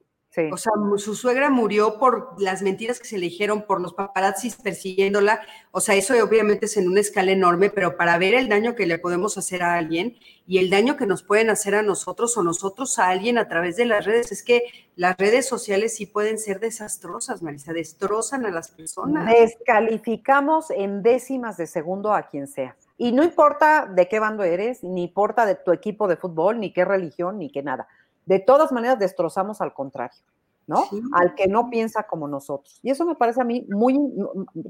[0.51, 4.57] O sea, su suegra murió por las mentiras que se le dijeron, por los paparazzis
[4.57, 5.41] persiguiéndola.
[5.71, 8.87] O sea, eso obviamente es en una escala enorme, pero para ver el daño que
[8.87, 10.17] le podemos hacer a alguien
[10.47, 13.77] y el daño que nos pueden hacer a nosotros o nosotros a alguien a través
[13.77, 14.63] de las redes, es que
[14.97, 19.27] las redes sociales sí pueden ser desastrosas, Marisa, destrozan a las personas.
[19.27, 22.77] Descalificamos en décimas de segundo a quien sea.
[22.97, 26.73] Y no importa de qué bando eres, ni importa de tu equipo de fútbol, ni
[26.73, 27.89] qué religión, ni qué nada
[28.27, 30.23] de todas maneras destrozamos al contrario,
[30.67, 30.85] ¿no?
[31.13, 32.79] Al que no piensa como nosotros.
[32.83, 33.99] Y eso me parece a mí muy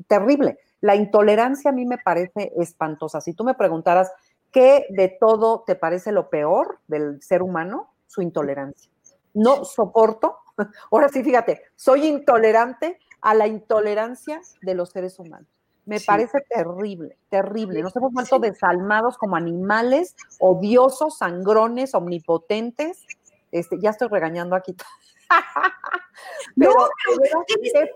[0.07, 0.59] terrible.
[0.81, 3.21] La intolerancia a mí me parece espantosa.
[3.21, 4.13] Si tú me preguntaras
[4.51, 8.91] qué de todo te parece lo peor del ser humano, su intolerancia.
[9.35, 10.39] No soporto,
[10.91, 15.49] ahora sí, fíjate, soy intolerante a la intolerancia de los seres humanos.
[15.87, 17.83] Me parece terrible, terrible.
[17.83, 23.07] Nos hemos vuelto desalmados como animales, odiosos, sangrones, omnipotentes,
[23.59, 24.75] este, ya estoy regañando aquí.
[26.57, 27.89] pero, no, qué feas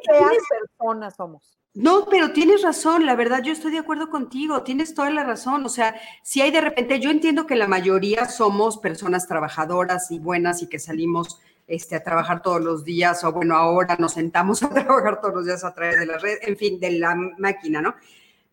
[0.49, 1.59] personas somos.
[1.75, 5.65] No, pero tienes razón, la verdad, yo estoy de acuerdo contigo, tienes toda la razón.
[5.65, 10.19] O sea, si hay de repente, yo entiendo que la mayoría somos personas trabajadoras y
[10.19, 14.63] buenas y que salimos este, a trabajar todos los días, o bueno, ahora nos sentamos
[14.65, 17.83] a trabajar todos los días a través de la red, en fin, de la máquina,
[17.83, 17.95] ¿no?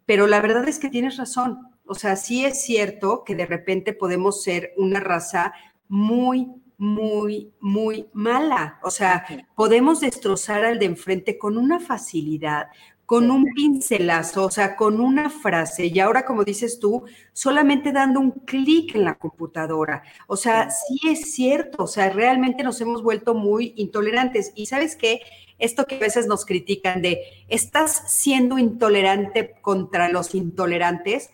[0.06, 1.70] Pero la verdad es que tienes razón.
[1.88, 5.54] O sea, sí es cierto que de repente podemos ser una raza
[5.88, 8.80] muy, muy, muy mala.
[8.84, 12.68] O sea, podemos destrozar al de enfrente con una facilidad,
[13.06, 15.88] con un pincelazo, o sea, con una frase.
[15.88, 17.04] Y ahora, como dices tú,
[17.34, 20.04] solamente dando un clic en la computadora.
[20.28, 24.52] O sea, sí es cierto, o sea, realmente nos hemos vuelto muy intolerantes.
[24.56, 25.22] Y sabes qué?
[25.60, 31.30] Esto que a veces nos critican de, estás siendo intolerante contra los intolerantes,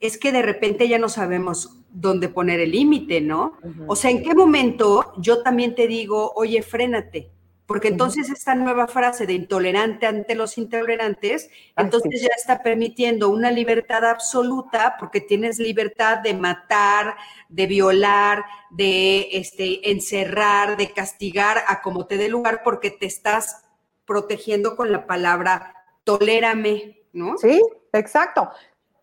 [0.00, 3.56] es que de repente ya no sabemos dónde poner el límite, ¿no?
[3.86, 7.30] O sea, ¿en qué momento yo también te digo, oye, frénate?
[7.66, 13.50] Porque entonces esta nueva frase de intolerante ante los intolerantes, entonces ya está permitiendo una
[13.50, 17.16] libertad absoluta porque tienes libertad de matar,
[17.48, 23.64] de violar, de este, encerrar, de castigar a como te dé lugar porque te estás
[24.04, 25.74] protegiendo con la palabra
[26.04, 27.38] tolérame, ¿no?
[27.38, 27.62] Sí,
[27.94, 28.50] exacto.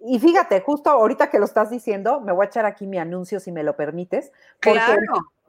[0.04, 3.40] Y fíjate, justo ahorita que lo estás diciendo, me voy a echar aquí mi anuncio
[3.40, 4.32] si me lo permites.
[4.60, 5.00] claro.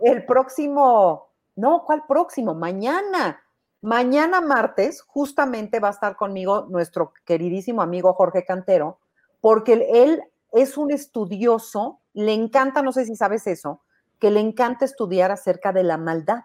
[0.01, 2.55] El, próximo, no, ¿cuál próximo?
[2.55, 3.43] Mañana.
[3.81, 8.99] Mañana martes, justamente va a estar conmigo nuestro queridísimo amigo Jorge Cantero,
[9.41, 10.23] porque él
[10.53, 13.81] es un estudioso, le encanta, no sé si sabes eso,
[14.21, 16.45] que le encanta estudiar acerca de la maldad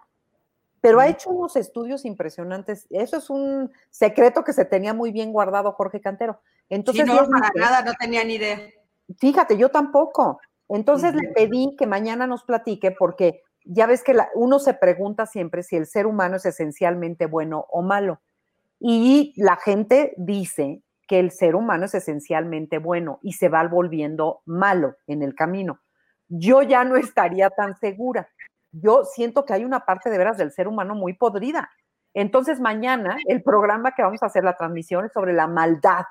[0.80, 2.86] pero ha hecho unos estudios impresionantes.
[2.90, 6.40] Eso es un secreto que se tenía muy bien guardado Jorge Cantero.
[6.68, 8.60] Entonces, no, para nada, no tenía ni idea.
[9.18, 10.40] Fíjate, yo tampoco.
[10.68, 15.62] Entonces le pedí que mañana nos platique porque ya ves que uno se pregunta siempre
[15.62, 18.20] si el ser humano es esencialmente bueno o malo.
[18.78, 24.42] Y la gente dice que el ser humano es esencialmente bueno y se va volviendo
[24.44, 25.80] malo en el camino.
[26.28, 28.28] Yo ya no estaría tan segura
[28.72, 31.70] yo siento que hay una parte de veras del ser humano muy podrida.
[32.14, 36.04] Entonces, mañana el programa que vamos a hacer, la transmisión, es sobre la maldad.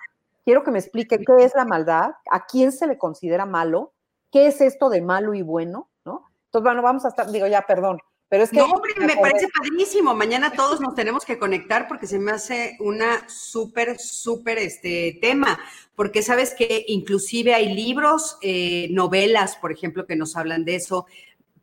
[0.45, 3.93] Quiero que me explique qué es la maldad, a quién se le considera malo,
[4.31, 6.25] qué es esto de malo y bueno, ¿no?
[6.45, 7.99] Entonces, bueno, vamos a estar, digo ya, perdón,
[8.29, 8.57] pero es que...
[8.57, 10.13] No, hombre, me parece padrísimo.
[10.13, 15.59] Mañana todos nos tenemos que conectar porque se me hace una súper, súper este tema.
[15.95, 21.05] Porque sabes que inclusive hay libros, eh, novelas, por ejemplo, que nos hablan de eso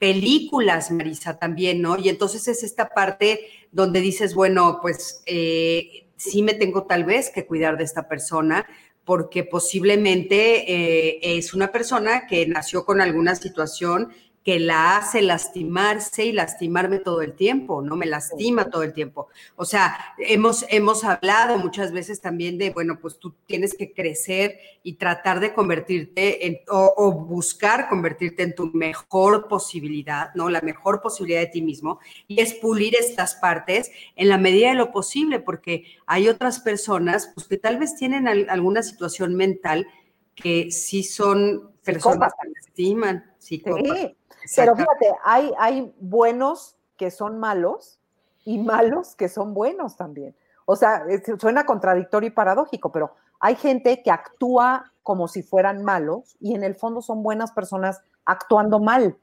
[0.05, 1.99] películas, Marisa, también, ¿no?
[1.99, 3.41] Y entonces es esta parte
[3.73, 8.67] donde dices, bueno, pues eh, sí me tengo tal vez que cuidar de esta persona
[9.07, 14.13] porque posiblemente eh, es una persona que nació con alguna situación
[14.45, 17.97] que la hace lastimarse y lastimarme todo el tiempo, ¿no?
[17.97, 19.29] Me lastima todo el tiempo.
[19.57, 24.59] O sea, hemos, hemos hablado muchas veces también de, bueno, pues tú tienes que crecer
[24.83, 30.51] y tratar de convertirte en, o, buscar convertirte en tu mejor posibilidad, ¿no?
[30.51, 31.99] La mejor posibilidad de ti mismo.
[32.29, 37.31] Y es pulir estas partes en la medida de lo posible, porque hay otras personas,
[37.35, 39.87] pues que tal vez tienen alguna situación mental
[40.35, 44.13] que sí son personas que lastiman, psicópatas.
[44.57, 47.99] Pero fíjate, hay, hay buenos que son malos
[48.45, 50.35] y malos que son buenos también.
[50.67, 51.05] O sea,
[51.39, 56.65] suena contradictorio y paradójico, pero hay gente que actúa como si fueran malos y en
[56.65, 59.17] el fondo son buenas personas actuando mal.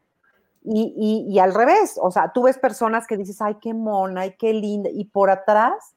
[0.63, 4.35] Y, y, al revés, o sea, tú ves personas que dices, ay, qué mona, ay,
[4.37, 5.95] qué linda, y por atrás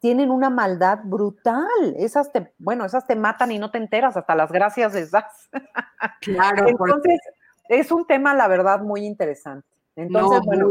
[0.00, 1.94] tienen una maldad brutal.
[1.96, 5.48] Esas te, bueno, esas te matan y no te enteras, hasta las gracias de esas.
[6.20, 6.66] Claro.
[6.68, 7.20] Entonces,
[7.78, 9.66] es un tema, la verdad, muy interesante.
[9.96, 10.68] Entonces, bueno,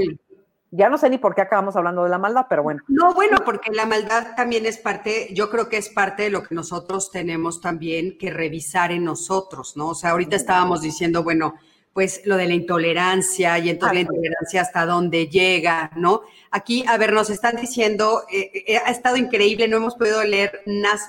[0.72, 2.82] ya no sé ni por qué acabamos hablando de la maldad, pero bueno.
[2.88, 6.44] No, bueno, porque la maldad también es parte, yo creo que es parte de lo
[6.44, 9.90] que nosotros tenemos también que revisar en nosotros, ¿no?
[9.90, 11.56] O sea, ahorita estábamos diciendo, bueno,
[11.94, 16.22] pues lo de la intolerancia y entonces la intolerancia hasta dónde llega, ¿no?
[16.50, 20.62] Aquí, a ver, nos están diciendo, eh, eh, ha estado increíble, no hemos podido leer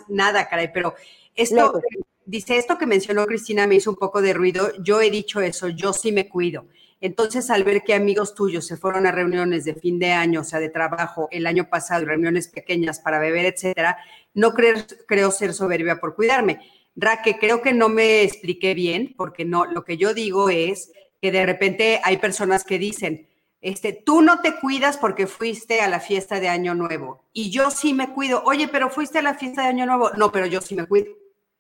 [0.09, 0.95] nada, caray, pero
[1.37, 1.81] esto,
[2.25, 5.69] dice, esto que mencionó Cristina me hizo un poco de ruido, yo he dicho eso,
[5.69, 6.67] yo sí me cuido.
[7.01, 10.45] Entonces, al ver que amigos tuyos se fueron a reuniones de fin de año, o
[10.45, 13.99] sea, de trabajo, el año pasado, reuniones pequeñas para beber, etcétera,
[14.35, 14.77] no creo,
[15.09, 16.61] creo ser soberbia por cuidarme.
[16.95, 21.33] Raque, creo que no me expliqué bien, porque no, lo que yo digo es que
[21.33, 23.29] de repente hay personas que dicen,
[23.63, 27.71] este, tú no te cuidas porque fuiste a la fiesta de Año Nuevo y yo
[27.71, 28.43] sí me cuido.
[28.45, 30.11] Oye, pero fuiste a la fiesta de Año Nuevo.
[30.17, 31.13] No, pero yo sí me cuido.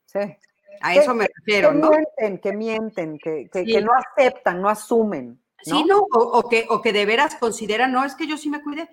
[0.06, 0.18] Sí.
[0.80, 1.90] A eso me refiero, que ¿no?
[1.90, 5.40] Mienten, que mienten, que, que, no aceptan, no asumen.
[5.62, 8.62] Sí, no, o, que, o que de veras consideran, no, es que yo sí me
[8.62, 8.88] cuidé.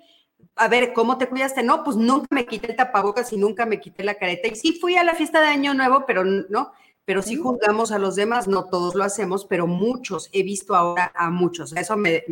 [0.55, 1.63] A ver, ¿cómo te cuidaste?
[1.63, 4.47] No, pues nunca me quité el tapabocas y nunca me quité la careta.
[4.47, 6.71] Y sí fui a la fiesta de Año Nuevo, pero no,
[7.09, 11.11] pero sí juzgamos a los demás, no todos lo hacemos, pero muchos, he visto ahora
[11.15, 12.23] a muchos, a eso me,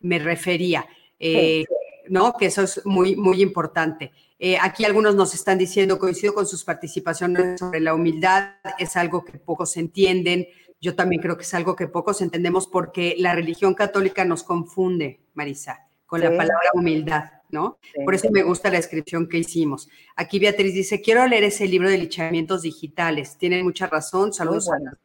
[0.00, 0.86] me, refería,
[1.20, 1.66] eh,
[2.08, 2.34] ¿no?
[2.34, 4.12] Que eso es muy, muy importante.
[4.38, 9.24] Eh, aquí algunos nos están diciendo, coincido con sus participaciones sobre la humildad, es algo
[9.24, 10.46] que pocos entienden.
[10.80, 15.20] Yo también creo que es algo que pocos entendemos porque la religión católica nos confunde,
[15.34, 17.78] Marisa, con la palabra humildad, ¿no?
[18.04, 19.88] Por eso me gusta la descripción que hicimos.
[20.16, 23.38] Aquí Beatriz dice, quiero leer ese libro de lichamientos digitales.
[23.38, 24.34] Tienen mucha razón.
[24.34, 24.98] Saludos a los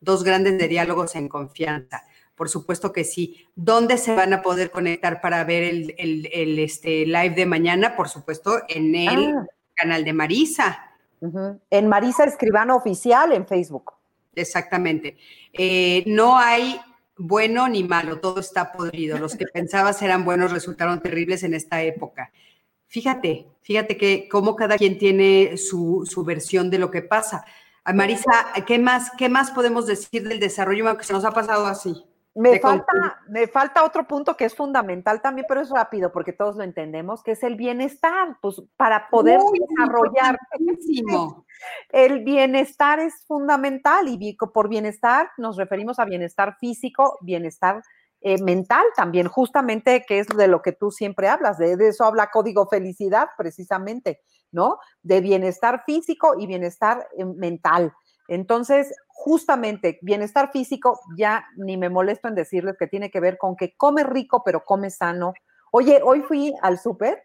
[0.00, 2.04] dos grandes de diálogos en confianza.
[2.38, 3.44] Por supuesto que sí.
[3.56, 7.96] ¿Dónde se van a poder conectar para ver el, este, live de mañana?
[7.96, 9.46] Por supuesto, en el ah.
[9.74, 10.92] canal de Marisa.
[11.70, 13.92] En Marisa Escribano Oficial en Facebook.
[14.36, 15.16] Exactamente.
[15.52, 16.80] Eh, no hay
[17.16, 19.18] bueno ni malo, todo está podrido.
[19.18, 22.30] Los que pensabas eran buenos resultaron terribles en esta época.
[22.86, 27.44] Fíjate, fíjate que cómo cada quien tiene su, su versión de lo que pasa.
[27.92, 32.04] Marisa, ¿qué más, ¿qué más podemos decir del desarrollo que se nos ha pasado así?
[32.34, 32.92] Me falta,
[33.28, 37.22] me falta otro punto que es fundamental también, pero es rápido porque todos lo entendemos,
[37.22, 40.38] que es el bienestar, pues para poder desarrollar.
[41.88, 47.82] El bienestar es fundamental y por bienestar nos referimos a bienestar físico, bienestar
[48.20, 52.04] eh, mental también, justamente que es de lo que tú siempre hablas, de, de eso
[52.04, 54.78] habla Código Felicidad precisamente, ¿no?
[55.02, 57.92] De bienestar físico y bienestar eh, mental.
[58.28, 63.56] Entonces, justamente bienestar físico, ya ni me molesto en decirles que tiene que ver con
[63.56, 65.34] que come rico, pero come sano.
[65.72, 67.24] Oye, hoy fui al súper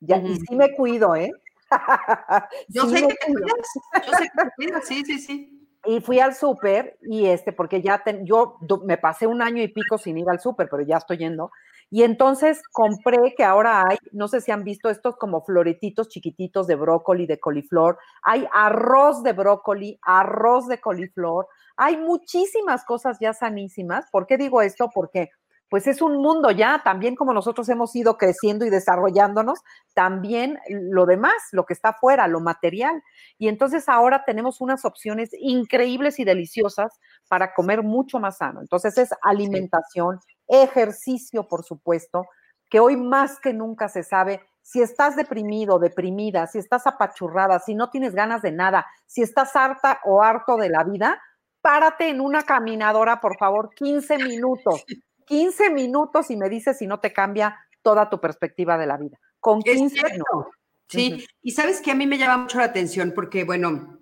[0.00, 1.30] ya, y sí me cuido, ¿eh?
[2.68, 5.68] yo, sé que te cuidas, yo sé que te cuidas, sí, sí, sí.
[5.84, 9.96] Y fui al súper y este, porque ya yo me pasé un año y pico
[9.96, 11.50] sin ir al súper, pero ya estoy yendo.
[11.90, 16.66] Y entonces compré que ahora hay, no sé si han visto estos como floretitos chiquititos
[16.66, 17.98] de brócoli, de coliflor.
[18.22, 21.46] Hay arroz de brócoli, arroz de coliflor.
[21.76, 24.04] Hay muchísimas cosas ya sanísimas.
[24.10, 24.90] ¿Por qué digo esto?
[24.92, 25.30] Porque
[25.70, 29.60] pues es un mundo ya, también como nosotros hemos ido creciendo y desarrollándonos,
[29.94, 33.02] también lo demás, lo que está afuera, lo material.
[33.38, 38.60] Y entonces ahora tenemos unas opciones increíbles y deliciosas para comer mucho más sano.
[38.60, 42.26] Entonces es alimentación, ejercicio, por supuesto,
[42.68, 47.74] que hoy más que nunca se sabe si estás deprimido, deprimida, si estás apachurrada, si
[47.74, 51.22] no tienes ganas de nada, si estás harta o harto de la vida,
[51.62, 54.84] párate en una caminadora, por favor, 15 minutos.
[55.24, 59.18] 15 minutos y me dices si no te cambia toda tu perspectiva de la vida.
[59.40, 60.46] Con 15 minutos.
[60.88, 63.98] Sí, y sabes que a mí me llama mucho la atención porque, bueno,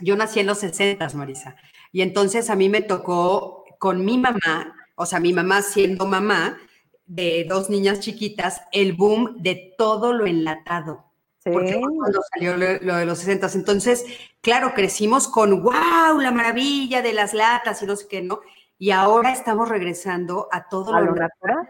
[0.00, 1.56] yo nací en los 60, Marisa,
[1.92, 6.58] y entonces a mí me tocó con mi mamá o sea, mi mamá siendo mamá
[7.06, 11.04] de dos niñas chiquitas, el boom de todo lo enlatado.
[11.44, 11.50] Sí.
[11.52, 13.48] Porque cuando salió lo, de los 60.
[13.54, 14.04] Entonces,
[14.40, 18.40] claro, crecimos con wow, la maravilla de las latas y no sé qué, ¿no?
[18.78, 21.68] Y ahora estamos regresando a todo lo, natural.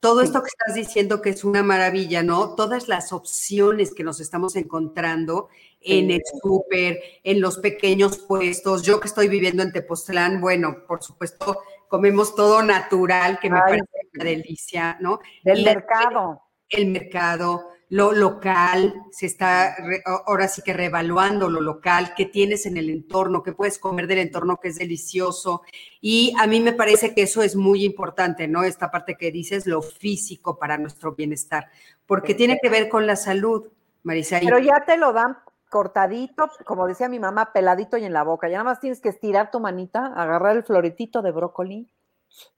[0.00, 2.54] Todo esto que estás diciendo que es una maravilla, ¿no?
[2.54, 5.48] Todas las opciones que nos estamos encontrando
[5.82, 8.82] en el súper, en los pequeños puestos.
[8.82, 11.58] Yo que estoy viviendo en Tepoztlán, bueno, por supuesto,
[11.90, 13.84] comemos todo natural, que me parece
[14.14, 15.18] una delicia, ¿no?
[15.42, 16.40] Del mercado.
[16.68, 19.74] El mercado, lo local, se está
[20.24, 24.18] ahora sí que reevaluando lo local, qué tienes en el entorno, qué puedes comer del
[24.18, 25.62] entorno que es delicioso.
[26.00, 28.62] Y a mí me parece que eso es muy importante, ¿no?
[28.62, 31.70] Esta parte que dices, lo físico para nuestro bienestar,
[32.06, 33.66] porque tiene que ver con la salud,
[34.04, 34.38] Marisa.
[34.38, 35.36] Pero ya te lo dan
[35.70, 38.48] cortadito, como decía mi mamá, peladito y en la boca.
[38.48, 41.90] Ya nada más tienes que estirar tu manita, agarrar el floretito de brócoli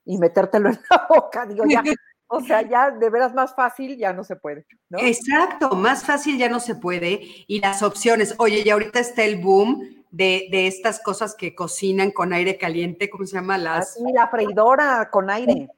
[0.04, 1.46] y metértelo en la boca.
[1.46, 1.84] Digo, ya,
[2.26, 4.66] o sea, ya de veras más fácil ya no se puede.
[4.88, 4.98] ¿no?
[4.98, 7.20] Exacto, más fácil ya no se puede.
[7.46, 12.10] Y las opciones, oye, y ahorita está el boom de, de estas cosas que cocinan
[12.10, 13.58] con aire caliente, ¿cómo se llama?
[13.58, 13.94] Las...
[13.94, 15.68] Sí, la freidora con aire.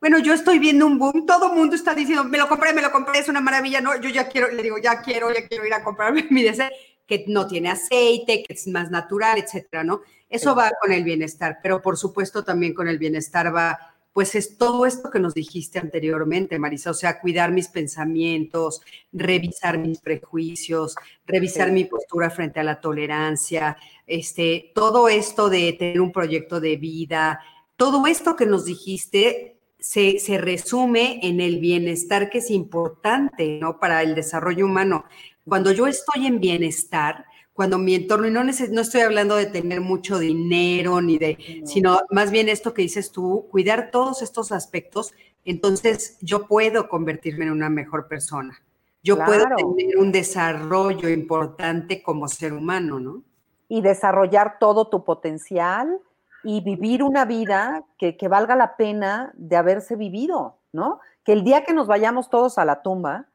[0.00, 2.80] Bueno, yo estoy viendo un boom, todo el mundo está diciendo, me lo compré, me
[2.80, 5.66] lo compré, es una maravilla, no, yo ya quiero, le digo, ya quiero, ya quiero
[5.66, 6.70] ir a comprarme mi deseo,
[7.06, 10.00] que no tiene aceite, que es más natural, etcétera, ¿no?
[10.28, 13.78] Eso va con el bienestar, pero por supuesto también con el bienestar va
[14.12, 18.82] pues es todo esto que nos dijiste anteriormente, Marisa, o sea, cuidar mis pensamientos,
[19.12, 20.96] revisar mis prejuicios,
[21.26, 23.76] revisar mi postura frente a la tolerancia,
[24.08, 27.40] este, todo esto de tener un proyecto de vida,
[27.76, 33.78] todo esto que nos dijiste se, se resume en el bienestar que es importante, ¿no?
[33.78, 35.04] Para el desarrollo humano.
[35.46, 39.80] Cuando yo estoy en bienestar, cuando mi entorno, y no, no estoy hablando de tener
[39.80, 45.12] mucho dinero ni de, sino más bien esto que dices tú, cuidar todos estos aspectos,
[45.44, 48.62] entonces yo puedo convertirme en una mejor persona.
[49.02, 53.22] Yo puedo tener un desarrollo importante como ser humano, ¿no?
[53.68, 56.00] Y desarrollar todo tu potencial
[56.44, 61.00] y vivir una vida que, que valga la pena de haberse vivido, ¿no?
[61.24, 63.26] Que el día que nos vayamos todos a la tumba,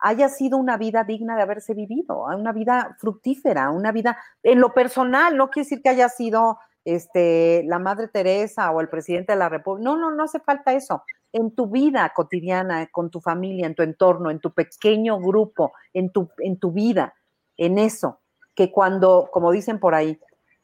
[0.00, 4.72] haya sido una vida digna de haberse vivido, una vida fructífera, una vida en lo
[4.72, 9.38] personal, no quiere decir que haya sido este, la Madre Teresa o el presidente de
[9.38, 11.04] la República, no, no, no hace falta eso.
[11.32, 16.10] En tu vida cotidiana, con tu familia, en tu entorno, en tu pequeño grupo, en
[16.10, 17.14] tu, en tu vida,
[17.56, 18.20] en eso,
[18.54, 20.18] que cuando, como dicen por ahí,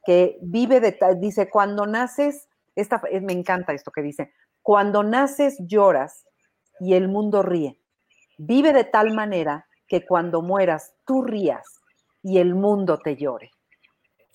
[0.07, 4.33] que vive de, dice, cuando naces, esta, me encanta esto que dice,
[4.63, 6.25] cuando naces lloras
[6.81, 7.79] y el mundo ríe
[8.39, 11.81] Vive de tal manera que cuando mueras tú rías
[12.23, 13.51] y el mundo te llore.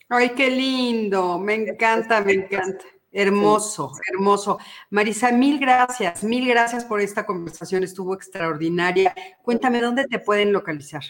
[0.10, 2.84] Ay, qué lindo, me encanta, me encanta.
[3.12, 4.58] Hermoso, hermoso.
[4.90, 9.14] Marisa, mil gracias, mil gracias por esta conversación, estuvo extraordinaria.
[9.44, 11.04] Cuéntame, ¿dónde te pueden localizar?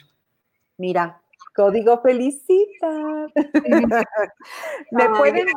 [0.77, 1.21] Mira,
[1.55, 3.27] código felicita.
[4.91, 5.47] me, pueden,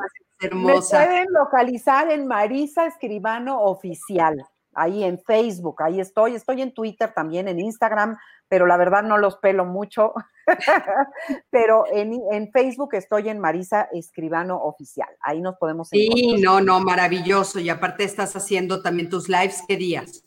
[0.53, 7.13] me pueden localizar en Marisa Escribano Oficial ahí en Facebook, ahí estoy, estoy en Twitter
[7.15, 8.17] también, en Instagram,
[8.49, 10.15] pero la verdad no los pelo mucho,
[11.51, 16.19] pero en, Facebook estoy en Marisa Escribano Oficial, ahí nos podemos encontrar.
[16.19, 20.24] Sí, no, no, maravilloso, y aparte estás haciendo también tus lives, ¿qué días?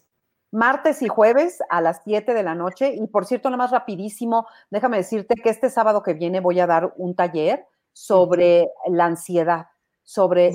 [0.57, 4.47] Martes y jueves a las 7 de la noche, y por cierto, nada más rapidísimo,
[4.71, 9.67] déjame decirte que este sábado que viene voy a dar un taller sobre la ansiedad,
[10.01, 10.51] sobre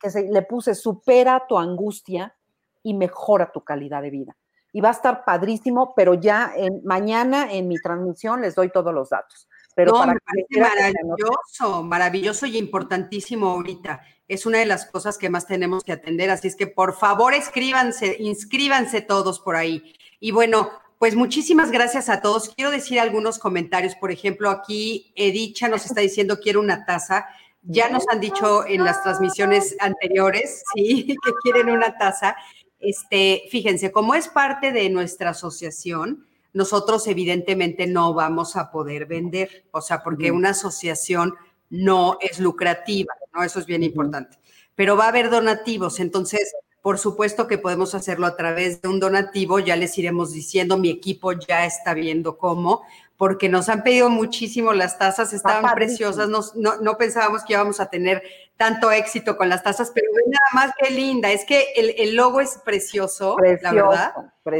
[0.00, 2.34] que, se, le puse supera tu angustia
[2.82, 4.36] y mejora tu calidad de vida.
[4.72, 8.94] Y va a estar padrísimo, pero ya en, mañana en mi transmisión les doy todos
[8.94, 9.48] los datos.
[9.76, 10.14] Pero para
[10.50, 14.00] maravilloso, maravilloso y importantísimo ahorita.
[14.28, 17.34] Es una de las cosas que más tenemos que atender, así es que por favor
[17.34, 19.94] escríbanse, inscríbanse todos por ahí.
[20.20, 22.48] Y bueno, pues muchísimas gracias a todos.
[22.54, 23.94] Quiero decir algunos comentarios.
[23.96, 27.26] Por ejemplo, aquí Edicha nos está diciendo quiero una taza.
[27.62, 32.36] Ya nos han dicho en las transmisiones anteriores, sí, que quieren una taza
[32.84, 39.64] este, fíjense, como es parte de nuestra asociación, nosotros evidentemente no vamos a poder vender,
[39.70, 41.34] o sea, porque una asociación
[41.74, 43.42] no es lucrativa, ¿no?
[43.42, 44.38] Eso es bien importante.
[44.76, 49.00] Pero va a haber donativos, entonces, por supuesto que podemos hacerlo a través de un
[49.00, 52.82] donativo, ya les iremos diciendo, mi equipo ya está viendo cómo,
[53.16, 58.22] porque nos han pedido muchísimo las tazas, estaban preciosas, no, pensábamos que íbamos a tener
[58.56, 62.58] tanto éxito con las tazas, pero nada más que linda, es que el, logo es
[62.64, 64.14] precioso, la verdad,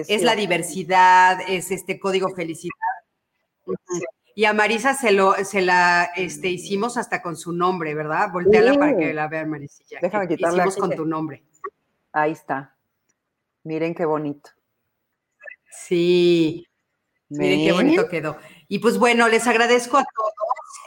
[0.08, 2.72] es la diversidad, es este código felicidad.
[4.34, 8.30] Y a Marisa se lo, se la este, hicimos hasta con su nombre, ¿verdad?
[8.32, 9.98] Volteala para que la vean, Marisilla.
[10.02, 10.66] Déjame quitarla.
[10.66, 11.44] Hicimos con tu nombre.
[12.12, 12.76] Ahí está.
[13.62, 14.50] Miren qué bonito.
[15.70, 16.66] Sí.
[17.28, 18.36] Miren qué bonito quedó.
[18.68, 20.32] Y pues bueno, les agradezco a todos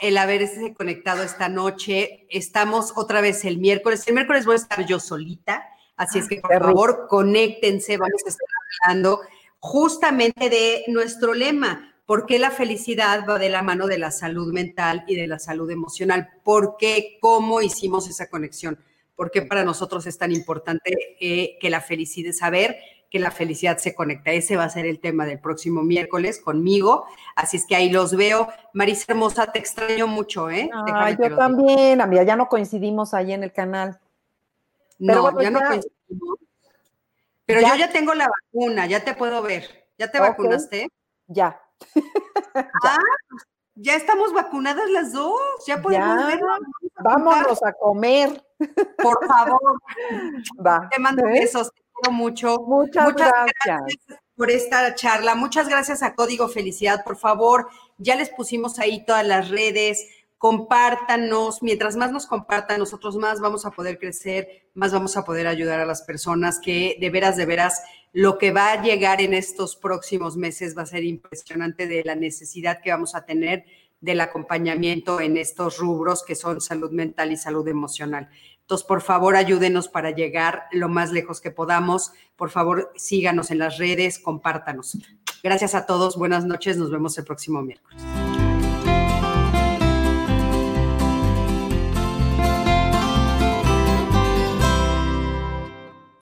[0.00, 2.26] el haberse conectado esta noche.
[2.30, 4.06] Estamos otra vez el miércoles.
[4.06, 8.28] El miércoles voy a estar yo solita, así es que por favor conéctense, vamos a
[8.28, 8.46] estar
[8.84, 9.20] hablando
[9.58, 11.94] justamente de nuestro lema.
[12.08, 15.38] ¿Por qué la felicidad va de la mano de la salud mental y de la
[15.38, 16.30] salud emocional?
[16.42, 17.18] ¿Por qué?
[17.20, 18.78] ¿Cómo hicimos esa conexión?
[19.14, 20.90] ¿Por qué para nosotros es tan importante
[21.20, 22.78] eh, que la felicidad, saber
[23.10, 24.32] que la felicidad se conecta.
[24.32, 27.04] Ese va a ser el tema del próximo miércoles conmigo.
[27.36, 28.48] Así es que ahí los veo.
[28.72, 30.70] Marisa Hermosa, te extraño mucho, ¿eh?
[30.72, 34.00] Ah, yo también, amiga, ya no coincidimos ahí en el canal.
[34.98, 36.38] no, ya, no coincidimos.
[37.44, 39.90] Pero yo ya tengo la vacuna, ya te puedo ver.
[39.98, 40.88] ¿Ya te vacunaste?
[41.26, 41.60] Ya.
[42.54, 42.98] Ah,
[43.74, 46.40] ya estamos vacunadas las dos, ya podemos ver.
[47.00, 48.42] Vámonos a comer.
[49.02, 49.80] Por favor.
[50.64, 50.88] Va.
[50.90, 51.40] Te mando ¿eh?
[51.40, 52.58] besos, te quiero mucho.
[52.66, 53.98] Muchas, gracias.
[54.34, 55.34] por esta charla.
[55.34, 57.04] Muchas gracias a Código Felicidad.
[57.04, 57.68] Por favor,
[57.98, 60.06] ya les pusimos ahí todas las redes
[60.38, 65.48] compártanos, mientras más nos compartan, nosotros más vamos a poder crecer, más vamos a poder
[65.48, 67.82] ayudar a las personas que de veras, de veras,
[68.12, 72.14] lo que va a llegar en estos próximos meses va a ser impresionante de la
[72.14, 73.64] necesidad que vamos a tener
[74.00, 78.28] del acompañamiento en estos rubros que son salud mental y salud emocional.
[78.60, 82.12] Entonces, por favor, ayúdenos para llegar lo más lejos que podamos.
[82.36, 84.98] Por favor, síganos en las redes, compártanos.
[85.42, 88.17] Gracias a todos, buenas noches, nos vemos el próximo miércoles.